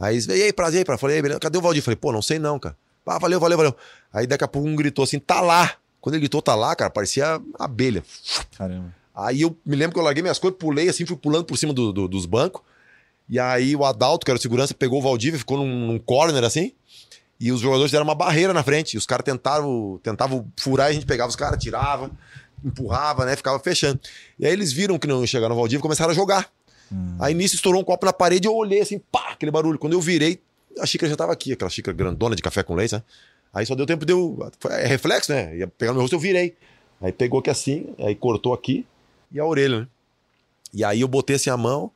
[0.00, 1.82] Aí eles, e aí, prazer, aí, pra falei, "Ei, beleza, cadê o Valdir?
[1.82, 2.76] Falei, pô, não sei não, cara.
[3.06, 3.76] Ah, valeu, valeu, valeu.
[4.12, 5.72] Aí daqui a pouco um gritou assim, tá lá.
[6.00, 8.02] Quando ele gritou, tá lá, cara, parecia abelha.
[8.56, 8.94] Caramba.
[9.14, 11.72] Aí eu me lembro que eu larguei minhas coisas, pulei assim, fui pulando por cima
[11.72, 12.62] do- do- dos bancos.
[13.28, 16.42] E aí o Adalto, que era o segurança, pegou o Valdívia, ficou num, num corner
[16.44, 16.72] assim.
[17.38, 18.94] E os jogadores deram uma barreira na frente.
[18.94, 22.10] E os caras tentavam, tentavam furar e a gente pegava os caras, tirava,
[22.64, 23.34] empurrava, né?
[23.36, 23.98] Ficava fechando.
[24.38, 26.48] E aí eles viram que não ia chegar no Valdívia e começaram a jogar.
[27.18, 29.78] Aí nisso estourou um copo na parede eu olhei assim, pá, aquele barulho.
[29.78, 30.40] Quando eu virei,
[30.78, 33.02] a xícara já tava aqui, aquela xícara grandona de café com leite, né?
[33.52, 34.38] Aí só deu tempo de eu.
[34.70, 35.56] É reflexo, né?
[35.56, 36.56] Ia pegar no meu rosto, eu virei.
[37.00, 38.86] Aí pegou aqui assim, aí cortou aqui
[39.32, 39.86] e a orelha, né?
[40.72, 41.90] E aí eu botei assim a mão,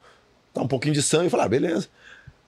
[0.52, 1.88] tá um pouquinho de sangue, e falei, ah, beleza.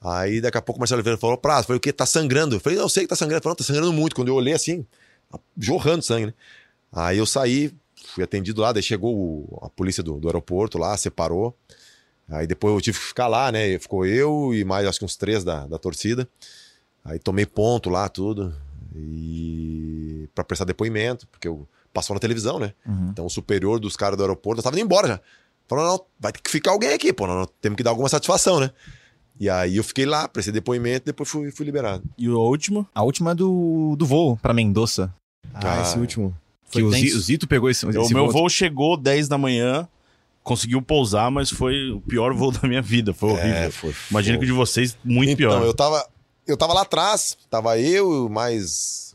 [0.02, 1.92] Aí daqui a pouco o Marcelo Oliveira falou, prazo, falei, o quê?
[1.92, 2.56] Tá sangrando?
[2.56, 3.42] Eu falei, não, eu sei que tá sangrando.
[3.42, 4.14] Falou, não, tá sangrando muito.
[4.16, 4.84] Quando eu olhei assim,
[5.58, 6.34] jorrando sangue, né?
[6.92, 7.72] Aí eu saí,
[8.14, 11.56] fui atendido lá, daí chegou a polícia do, do aeroporto lá, separou.
[12.28, 13.78] Aí depois eu tive que ficar lá, né?
[13.78, 16.28] Ficou eu e mais acho que uns três da, da torcida.
[17.04, 18.54] Aí tomei ponto lá, tudo.
[18.94, 22.72] E pra prestar depoimento, porque eu passou na televisão, né?
[22.86, 23.08] Uhum.
[23.10, 25.20] Então o superior dos caras do aeroporto, eu tava indo embora já.
[25.68, 28.60] Falou, não, vai ter que ficar alguém aqui, pô, nós temos que dar alguma satisfação,
[28.60, 28.70] né?
[29.38, 32.02] E aí eu fiquei lá, prestei depoimento, depois fui, fui liberado.
[32.16, 32.86] E o último?
[32.94, 35.12] A última é do, do voo pra Mendoza.
[35.52, 36.34] Ah, esse último.
[36.70, 38.32] Que o Zito pegou esse, esse o meu voo.
[38.32, 39.88] voo chegou 10 da manhã,
[40.46, 43.12] conseguiu pousar, mas foi o pior voo da minha vida.
[43.12, 43.52] Foi horrível.
[43.54, 43.94] É, foi.
[44.10, 45.62] Imagino que o de vocês, muito então, pior.
[45.64, 46.08] eu tava,
[46.46, 49.14] eu tava lá atrás, tava eu, mais.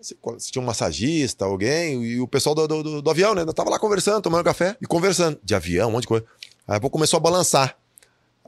[0.00, 3.42] Se se tinha um massagista, alguém, e o pessoal do, do, do- do avião, né?
[3.42, 5.38] Eu tava lá conversando, tomando café e conversando.
[5.42, 6.24] De avião, um monte de coisa.
[6.68, 7.76] Aí a pouco começou a balançar.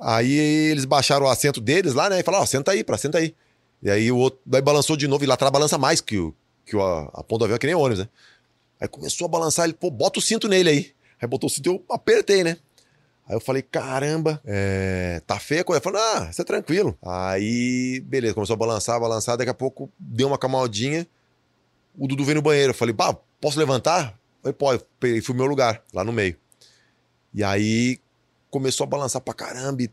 [0.01, 2.20] Aí eles baixaram o assento deles lá, né?
[2.20, 3.35] E falaram, ó, senta aí, pra, senta aí.
[3.83, 6.33] E aí o outro, daí balançou de novo, e lá atrás balança mais que, o,
[6.64, 8.09] que o, a, a ponta do avião, é que nem ônibus, né?
[8.81, 10.93] Aí começou a balançar, ele, pô, bota o cinto nele aí.
[11.21, 12.57] Aí botou o cinto e eu apertei, né?
[13.27, 15.81] Aí eu falei, caramba, é, tá feio a coisa.
[15.81, 16.99] Falou, ah, isso é tranquilo.
[17.01, 21.07] Aí, beleza, começou a balançar, balançar, daqui a pouco deu uma camaldinha,
[21.97, 22.71] o Dudu veio no banheiro.
[22.71, 24.18] Eu falei, pá, posso levantar?
[24.43, 24.85] Falei, pode.
[24.99, 26.37] Peguei, fui meu lugar, lá no meio.
[27.33, 28.01] E aí
[28.51, 29.91] começou a balançar pra caramba, e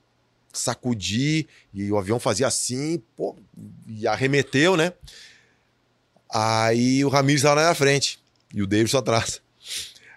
[0.51, 3.35] sacudir, e o avião fazia assim, pô,
[3.85, 4.93] e arremeteu, né?
[6.27, 8.19] Aí o Ramires tava na minha frente,
[8.53, 9.41] e o Davidson atrás.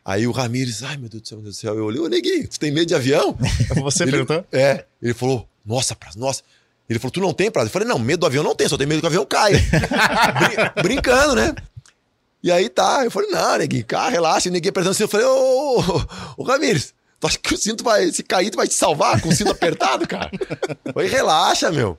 [0.05, 1.75] Aí o Ramires, ai meu Deus do céu, meu Deus do céu.
[1.77, 3.37] Eu olhei, ô neguinho, tu tem medo de avião?
[3.83, 4.45] Você Ele- perguntou?
[4.53, 4.85] É.
[5.03, 6.43] Ele falou, nossa, Praz, nossa.
[6.89, 7.67] Ele falou, tu não tem, Praz?
[7.69, 9.59] Eu falei, não, medo do avião não tem, só tem medo que o avião caia.
[10.75, 11.55] Brin- brincando, né?
[12.43, 14.49] E aí tá, eu falei, não, neguinho, cá, relaxa.
[14.49, 16.03] E ninguém apertando assim, eu falei, ô, ô, ô,
[16.39, 19.29] ô, Ramires, tu acha que o cinto vai, se cair, tu vai te salvar com
[19.29, 20.31] o cinto apertado, cara?
[20.85, 21.99] Eu falei, relaxa, meu.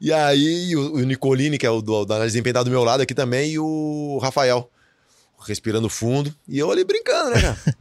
[0.00, 2.70] E aí o, o Nicolini, que é o do, da análise de desempenho, tá do
[2.70, 4.68] meu lado aqui também, e o Rafael,
[5.46, 6.34] respirando fundo.
[6.48, 7.58] E eu ali brincando, né, cara?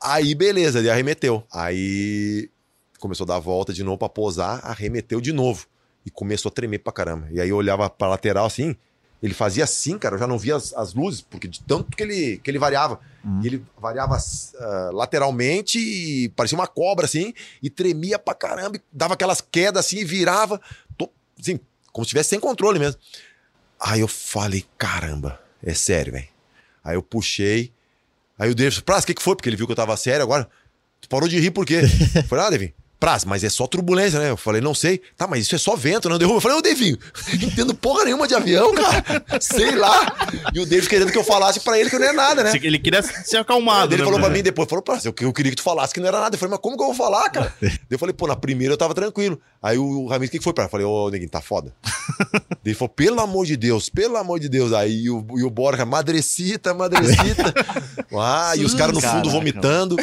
[0.00, 1.42] Aí, beleza, ele arremeteu.
[1.50, 2.50] Aí
[2.98, 5.66] começou a dar a volta de novo pra posar, arremeteu de novo.
[6.04, 7.26] E começou a tremer pra caramba.
[7.30, 8.76] E aí eu olhava pra lateral assim,
[9.22, 12.02] ele fazia assim, cara, eu já não via as, as luzes, porque de tanto que
[12.02, 13.00] ele, que ele variava.
[13.42, 14.18] E ele variava
[14.58, 17.32] ah, lateralmente e parecia uma cobra assim,
[17.62, 20.60] e tremia pra caramba, e dava aquelas quedas assim e virava,
[20.98, 21.10] to-
[21.40, 21.58] assim,
[21.90, 23.00] como se estivesse sem controle mesmo.
[23.80, 26.28] Aí eu falei, caramba, é sério, velho.
[26.84, 27.72] Aí eu puxei.
[28.38, 29.34] Aí o David, Praz, o que, que foi?
[29.34, 30.48] Porque ele viu que eu tava sério agora.
[31.00, 31.80] Tu parou de rir por quê?
[32.28, 32.72] Falei, ah, Devin,
[33.04, 34.30] Praz, mas é só turbulência, né?
[34.30, 34.98] Eu falei, não sei.
[35.14, 36.38] Tá, mas isso é só vento, não derruba.
[36.38, 36.96] Eu falei, ô, Devinho,
[37.38, 39.04] não entendo porra nenhuma de avião, cara.
[39.42, 40.30] Sei lá.
[40.54, 42.52] E o David querendo que eu falasse pra ele que não é nada, né?
[42.54, 43.92] Ele queria ser acalmado.
[43.94, 44.38] Ele né, falou pra Bruno?
[44.38, 46.34] mim depois, falou, Praz, eu, eu queria que tu falasse que não era nada.
[46.34, 47.52] Eu falei, mas como que eu vou falar, cara?
[47.60, 49.38] Daí eu falei, pô, na primeira eu tava tranquilo.
[49.62, 50.68] Aí o Ramires, o que, que foi, Praz?
[50.68, 51.74] Eu falei, ô, neguinho, tá foda.
[52.64, 54.72] Ele falou, pelo amor de Deus, pelo amor de Deus.
[54.72, 57.52] Aí o, e o Borja, madrecita, madrecita.
[58.18, 59.96] ah, e os caras no fundo Caraca, vomitando.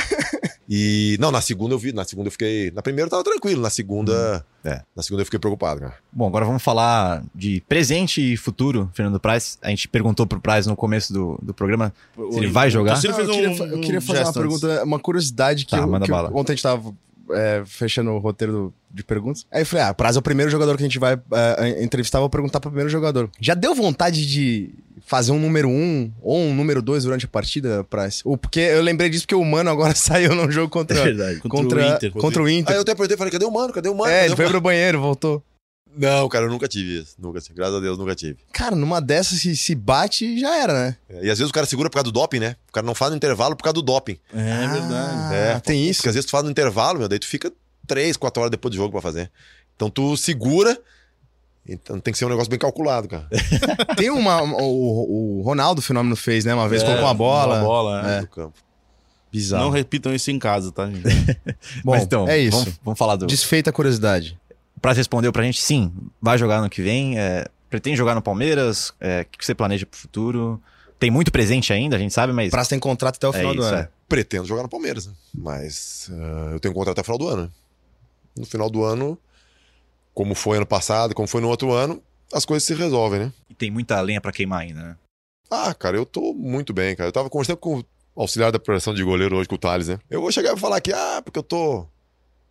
[0.74, 3.62] E, não, na segunda eu vi, na segunda eu fiquei, na primeira eu tava tranquilo,
[3.62, 4.82] na segunda, é.
[4.96, 5.96] na segunda eu fiquei preocupado, cara.
[6.14, 9.58] Bom, agora vamos falar de presente e futuro, Fernando Praz.
[9.62, 11.94] A gente perguntou pro Praz no começo do, do programa
[12.32, 12.96] se ele vai jogar.
[12.96, 15.90] Ciro Não, eu queria, um- eu queria fazer uma pergunta, uma curiosidade que, Tá, eu,
[15.90, 16.32] manda que eu- bala.
[16.34, 16.94] ontem a gente tava
[17.34, 19.46] é, fechando o roteiro do- de perguntas.
[19.52, 21.14] Aí eu falei, ah, Praz é o primeiro jogador que a gente vai
[21.58, 23.30] é, entrevistar, vou perguntar pro primeiro jogador.
[23.40, 24.70] Já deu vontade de
[25.06, 28.22] fazer um número um ou um número dois durante a partida, Praz?
[28.26, 31.40] Ou porque eu lembrei disso porque o Mano agora saiu num jogo contra, É verdade.
[31.40, 32.12] Contra o contra, Inter.
[32.12, 32.72] contra o Inter.
[32.72, 33.74] Aí eu até perguntei, falei, cadê o mano?
[33.74, 34.12] Cadê o mano?
[34.12, 34.54] é, Cadê ele o foi mano?
[34.54, 35.44] pro banheiro, voltou.
[35.98, 37.16] Não, cara, eu nunca tive isso.
[37.20, 37.56] Nunca tive.
[37.56, 38.38] Graças a Deus, nunca tive.
[38.54, 40.98] Cara, numa dessas, se, se bate, já era, né?
[41.10, 42.56] É, E às vezes o cara segura por causa do doping, né?
[42.70, 44.18] O cara não faz no intervalo por causa do doping.
[44.34, 45.14] É verdade.
[45.16, 46.00] Ah, É, tem isso.
[46.00, 47.52] Porque às vezes tu faz no intervalo, meu, daí tu fica
[47.86, 49.30] três, quatro horas depois do jogo pra fazer.
[49.76, 50.80] Então tu segura.
[51.68, 53.28] Então tem que ser um negócio bem calculado, cara.
[53.96, 54.42] Tem uma.
[54.42, 56.54] O, o Ronaldo Fenômeno fez, né?
[56.56, 57.56] Uma vez colocou uma bola.
[57.58, 58.22] Uma bola, é.
[58.22, 58.58] No campo.
[59.32, 59.66] Bizarro.
[59.66, 61.04] Não repitam isso em casa, tá, gente?
[61.86, 62.58] Bom, Mas então, é isso.
[62.58, 63.28] Vamos, vamos falar do.
[63.28, 64.38] Desfeita a curiosidade.
[64.82, 67.18] Praz respondeu pra gente, sim, vai jogar ano que vem.
[67.20, 68.94] é, pretende jogar no Palmeiras?
[69.00, 70.62] É, o que você planeja pro futuro?
[71.00, 72.52] Tem muito presente ainda, a gente sabe, mas.
[72.52, 73.78] Praça tem contrato até o É final do isso, ano.
[73.80, 73.90] é.
[74.08, 75.14] Pretendo jogar no Palmeiras, né?
[75.34, 77.42] Mas ah, eu tenho contrato até o final do ano.
[77.44, 77.50] né?
[78.38, 79.18] No final do ano,
[80.14, 82.02] como foi ano passado, como foi no outro ano,
[82.34, 83.34] as coisas se resolvem, né?
[83.50, 84.96] E tem muita lenha pra queimar ainda, né?
[85.50, 87.10] Ah, cara, eu tô muito bem, cara.
[87.10, 90.00] Eu tava conversando com o auxiliar da preparação de goleiro hoje, com o Thales, né?
[90.10, 91.86] Eu vou chegar e falar que, ah, porque eu tô.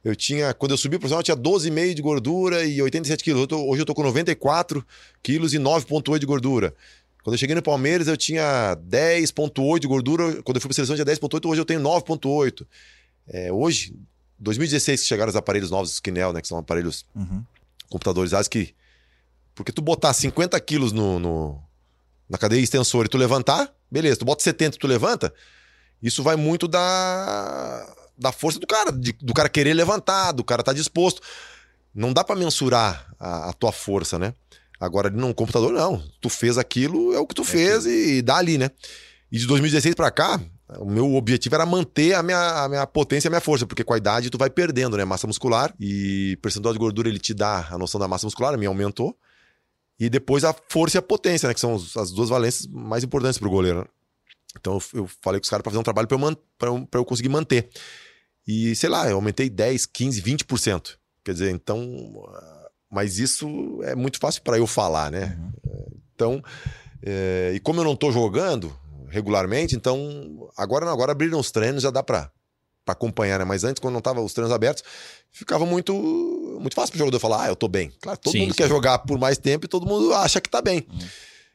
[0.04, 0.54] Eu tinha.
[0.54, 3.46] Quando eu subi pro profissional, eu tinha 12,5 de gordura e 87 quilos.
[3.52, 4.84] Hoje eu tô com 94
[5.22, 6.74] quilos e 9,8 de gordura.
[7.22, 10.42] Quando eu cheguei no Palmeiras, eu tinha 10,8 de gordura.
[10.42, 11.46] Quando eu fui pra seleção, eu tinha 10,8.
[11.50, 12.66] Hoje eu tenho 9,8.
[13.28, 13.94] É, hoje,
[14.38, 16.40] 2016, que chegaram os aparelhos novos, os Kinel, né?
[16.40, 17.42] Que são aparelhos Uhum.
[17.90, 18.74] computadorizados que.
[19.54, 21.62] Porque tu botar 50 quilos no, no-
[22.28, 24.16] na cadeia extensora e tu levantar, beleza.
[24.20, 25.34] Tu bota 70 e tu levanta,
[26.02, 27.86] isso vai muito da,
[28.20, 31.22] da força do cara, de- do cara querer levantar, do cara estar disposto.
[31.94, 34.34] Não dá pra mensurar a, a tua força, né?
[34.78, 36.02] Agora, num computador, não.
[36.20, 38.70] Tu fez aquilo, é o que tu fez e, dá ali, né?
[39.32, 40.40] E de 2016 pra cá,
[40.78, 43.82] O meu objetivo era manter a minha, a minha potência e a minha força, porque
[43.82, 45.04] com a idade tu vai perdendo, né?
[45.04, 48.56] Massa muscular e percentual de gordura ele te dá a noção da massa muscular, a
[48.56, 49.16] minha aumentou.
[49.98, 51.54] E depois a força e a potência, né?
[51.54, 53.80] Que são as duas valências mais importantes pro goleiro.
[53.80, 53.84] Né?
[54.58, 56.16] Então eu, falei com os caras para fazer um trabalho para
[56.68, 57.68] eu, eu, eu conseguir manter.
[58.50, 60.96] E sei lá, eu aumentei 10, 15, 20%.
[61.24, 61.80] Quer dizer, então.
[62.90, 63.46] Mas isso
[63.84, 65.38] é muito fácil para eu falar, né?
[65.64, 65.86] Uhum.
[66.12, 66.42] Então,
[67.00, 68.76] é, e como eu não tô jogando
[69.08, 72.28] regularmente, então agora não, agora abriram os treinos, já dá para
[72.84, 73.44] acompanhar, né?
[73.44, 74.82] Mas antes, quando não tava os treinos abertos,
[75.30, 75.94] ficava muito
[76.60, 77.92] muito fácil pro jogador falar, ah, eu tô bem.
[78.02, 78.56] Claro, todo sim, mundo sim.
[78.56, 80.84] quer jogar por mais tempo e todo mundo acha que tá bem.
[80.90, 80.98] Uhum.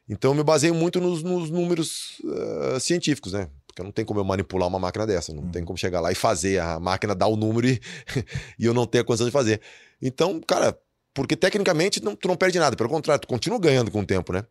[0.07, 3.49] Então eu me baseio muito nos, nos números uh, científicos, né?
[3.75, 5.51] Porque não tem como eu manipular uma máquina dessa, não uhum.
[5.51, 7.81] tem como chegar lá e fazer a máquina dar o número e,
[8.57, 9.59] e eu não ter a condição de fazer.
[10.01, 10.79] Então, cara,
[11.13, 14.31] porque tecnicamente não, tu não perde nada, pelo contrário, tu continua ganhando com o tempo,
[14.31, 14.45] né?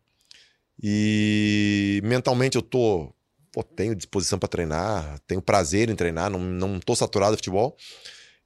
[0.81, 3.11] E mentalmente eu tô,
[3.51, 7.75] pô, tenho disposição para treinar, tenho prazer em treinar, não, não tô saturado de futebol.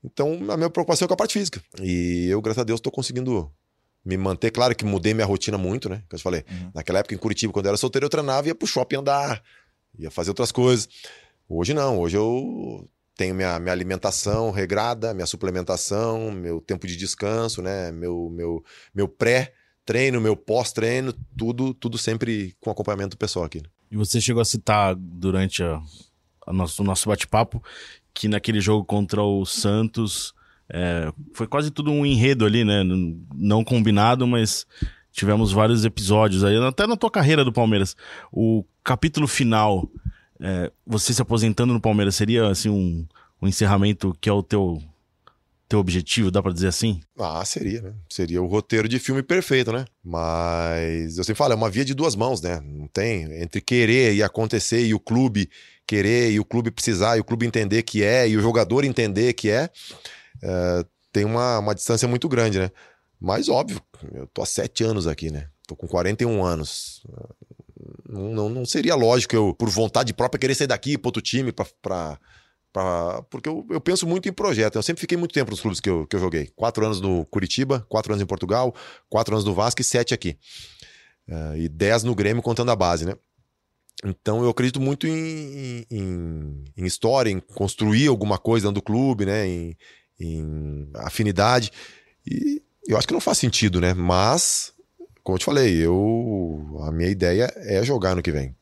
[0.02, 1.62] Então, a minha preocupação é com a parte física.
[1.82, 3.52] E eu, graças a Deus, estou conseguindo
[4.06, 4.50] me manter.
[4.50, 6.04] Claro que mudei minha rotina muito, né?
[6.08, 6.46] Que eu falei.
[6.50, 6.72] Uhum.
[6.74, 9.44] Naquela época em Curitiba, quando eu era solteiro, eu treinava e ia pro shopping andar,
[10.00, 10.90] ia fazer outras coisas.
[11.48, 17.62] Hoje não, hoje eu tenho minha, minha alimentação regrada, minha suplementação, meu tempo de descanso,
[17.62, 17.92] né?
[17.92, 18.64] Meu, meu,
[18.96, 23.62] meu pré-treino, meu pós-treino, tudo, tudo sempre com acompanhamento pessoal aqui.
[23.92, 25.82] E você chegou a citar durante a,
[26.48, 27.62] a nosso, o nosso bate-papo
[28.14, 30.34] que naquele jogo contra o Santos
[30.72, 32.84] é, foi quase tudo um enredo ali, né?
[33.34, 34.66] Não combinado, mas
[35.12, 37.96] tivemos vários episódios aí, até na tua carreira do Palmeiras.
[38.32, 39.90] O capítulo final,
[40.40, 43.06] é, você se aposentando no Palmeiras, seria assim um,
[43.42, 44.82] um encerramento que é o teu
[45.70, 47.00] teu objetivo, dá para dizer assim?
[47.20, 47.94] Ah, seria, né?
[48.10, 49.86] Seria o roteiro de filme perfeito, né?
[50.04, 52.60] Mas eu sempre falo, é uma via de duas mãos, né?
[52.60, 55.48] Não tem entre querer e acontecer e o clube
[55.86, 59.34] querer e o clube precisar e o clube entender que é e o jogador entender
[59.34, 59.70] que é,
[60.42, 62.72] é tem uma, uma distância muito grande, né?
[63.20, 63.82] Mas óbvio,
[64.14, 65.50] eu tô há sete anos aqui, né?
[65.68, 67.04] Tô com 41 anos.
[68.08, 71.52] Não, não, não seria lógico eu, por vontade própria, querer sair daqui para outro time
[71.52, 72.20] para
[72.72, 74.76] Pra, porque eu, eu, penso muito em projeto.
[74.76, 76.52] Eu sempre fiquei muito tempo nos clubes que eu, que eu joguei.
[76.56, 78.76] Quatro anos no Curitiba, quatro anos em Portugal,
[79.10, 80.38] quatro anos no Vasco e sete aqui.
[81.28, 83.16] Uh, e dez no Grêmio, contando a base, né?
[84.06, 89.26] Então eu acredito muito em, em, em história, em construir alguma coisa dentro do clube,
[89.26, 89.48] né?
[89.48, 89.78] Em,
[90.20, 91.72] em, afinidade.
[92.26, 92.62] E
[92.92, 93.94] eu acho que não faz sentido, né?
[93.94, 94.74] Mas,
[95.24, 98.56] como eu te falei, eu, a minha ideia é jogar no que vem.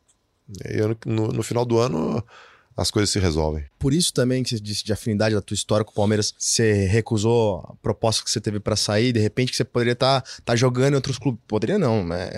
[0.64, 2.22] Eu, no, no final do ano
[2.78, 3.64] as coisas se resolvem.
[3.76, 6.86] Por isso também que você disse de afinidade da tua história com o Palmeiras, você
[6.86, 10.28] recusou a proposta que você teve para sair, de repente que você poderia estar tá,
[10.44, 11.40] tá jogando em outros clubes.
[11.48, 12.30] Poderia não, né?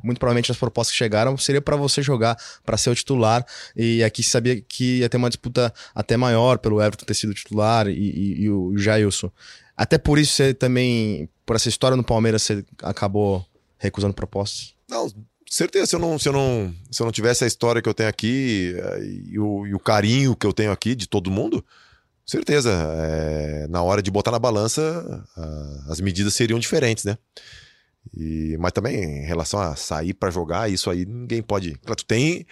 [0.00, 3.44] Muito provavelmente as propostas que chegaram seria para você jogar, para ser o titular,
[3.74, 7.88] e aqui sabia que ia ter uma disputa até maior pelo Everton ter sido titular
[7.88, 9.28] e, e, e o Jailson.
[9.76, 13.44] Até por isso você também, por essa história no Palmeiras, você acabou
[13.78, 14.74] recusando propostas?
[14.88, 15.10] Não,
[15.50, 17.94] certeza, se eu não, se eu não, se eu não tivesse a história que eu
[17.94, 21.64] tenho aqui eh, e o, e o carinho que eu tenho aqui de todo mundo,
[22.26, 27.18] certeza, é, na hora de botar na balança, a, as medidas seriam diferentes, né?
[28.16, 31.72] E, mas também em relação a sair para jogar, isso aí ninguém pode.
[31.78, 32.46] Claro, tu tem,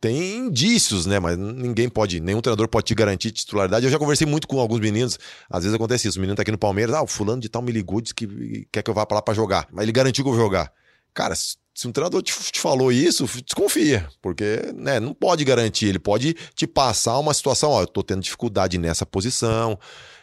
[0.00, 1.18] tem indícios, né?
[1.18, 3.84] Mas ninguém pode, nenhum treinador pode te garantir titularidade.
[3.84, 5.18] Eu já conversei muito com alguns meninos,
[5.50, 6.18] às vezes acontece isso.
[6.18, 8.66] O menino tá aqui no Palmeiras, ah, o fulano de tal me ligou, disse que
[8.72, 9.68] quer que eu vá para lá para jogar.
[9.72, 10.72] Mas ele garantiu que eu vou jogar.
[11.14, 15.98] Cara, se um treinador te, te, falou isso, desconfia, porque né, não pode garantir, ele
[15.98, 19.78] pode te passar uma situação, ó, eu tô tendo dificuldade nessa posição,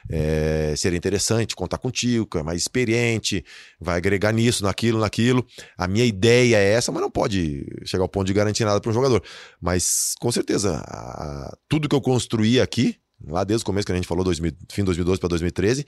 [0.10, 3.44] é, seria interessante contar contigo, que é mais experiente,
[3.80, 5.46] vai agregar nisso, naquilo, naquilo.
[5.78, 8.90] A minha ideia é essa, mas não pode chegar ao ponto de garantir nada para
[8.90, 9.24] um jogador.
[9.62, 13.96] Mas com certeza, a, tudo que eu construí aqui, lá desde o começo que a
[13.96, 15.86] gente falou, 2000, fim de 2012 para 2013,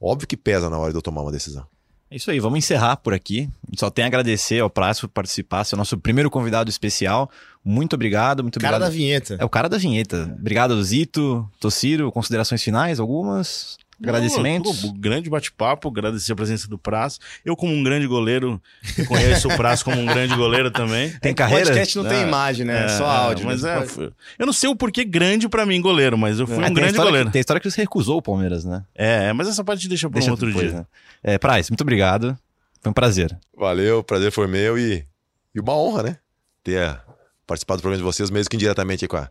[0.00, 1.66] óbvio que pesa na hora de eu tomar uma decisão.
[2.10, 3.50] É isso aí, vamos encerrar por aqui.
[3.76, 7.30] Só tenho a agradecer ao Prazo por participar, ser o nosso primeiro convidado especial.
[7.62, 8.90] Muito obrigado, muito cara obrigado.
[8.90, 9.36] Cara da vinheta.
[9.38, 10.34] É o cara da vinheta.
[10.38, 12.10] Obrigado, Zito, Tociro.
[12.10, 13.76] Considerações finais, algumas?
[14.00, 14.84] Agradecimentos.
[14.84, 17.18] Não, grande bate-papo, agradecer a presença do Prazo.
[17.44, 18.62] Eu, como um grande goleiro,
[18.96, 21.10] reconheço o Prazo como um grande goleiro também.
[21.20, 21.64] Tem carreira?
[21.64, 22.84] O podcast não tem é, imagem, né?
[22.84, 23.46] É, Só áudio.
[23.46, 23.84] Mas né?
[23.84, 26.72] é, eu não sei o porquê grande para mim goleiro, mas eu fui é, um
[26.72, 27.26] grande goleiro.
[27.26, 28.84] Que, tem história que você recusou o Palmeiras, né?
[28.94, 30.78] É, mas essa parte deixa para um outro depois, dia.
[30.78, 30.86] Né?
[31.22, 32.38] É, Praz, muito obrigado.
[32.80, 33.36] Foi um prazer.
[33.56, 35.04] Valeu, o prazer foi meu e,
[35.52, 36.18] e uma honra, né?
[36.62, 37.00] Ter
[37.44, 39.28] participado do programa de vocês, mesmo que indiretamente com a,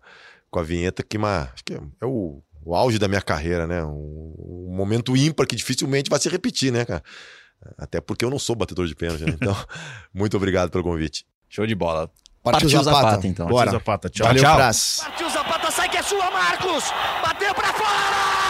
[0.51, 3.81] com a vinheta, que, uma, acho que é o o auge da minha carreira, né?
[3.81, 7.01] Um, um, momento ímpar que dificilmente vai se repetir, né, cara?
[7.77, 9.31] Até porque eu não sou batedor de pênalti, né?
[9.33, 9.55] Então,
[10.13, 11.25] muito obrigado pelo convite.
[11.47, 12.11] Show de bola.
[12.43, 13.09] Partiu, Partiu Zapata.
[13.09, 13.47] Zapata, então.
[13.47, 13.71] Bora.
[13.71, 14.27] Zapata, tchau.
[14.27, 14.57] Valeu, Tchau.
[14.57, 16.83] Partiu Zapata, sai que é sua, Marcos!
[17.23, 18.46] Bateu pra fora!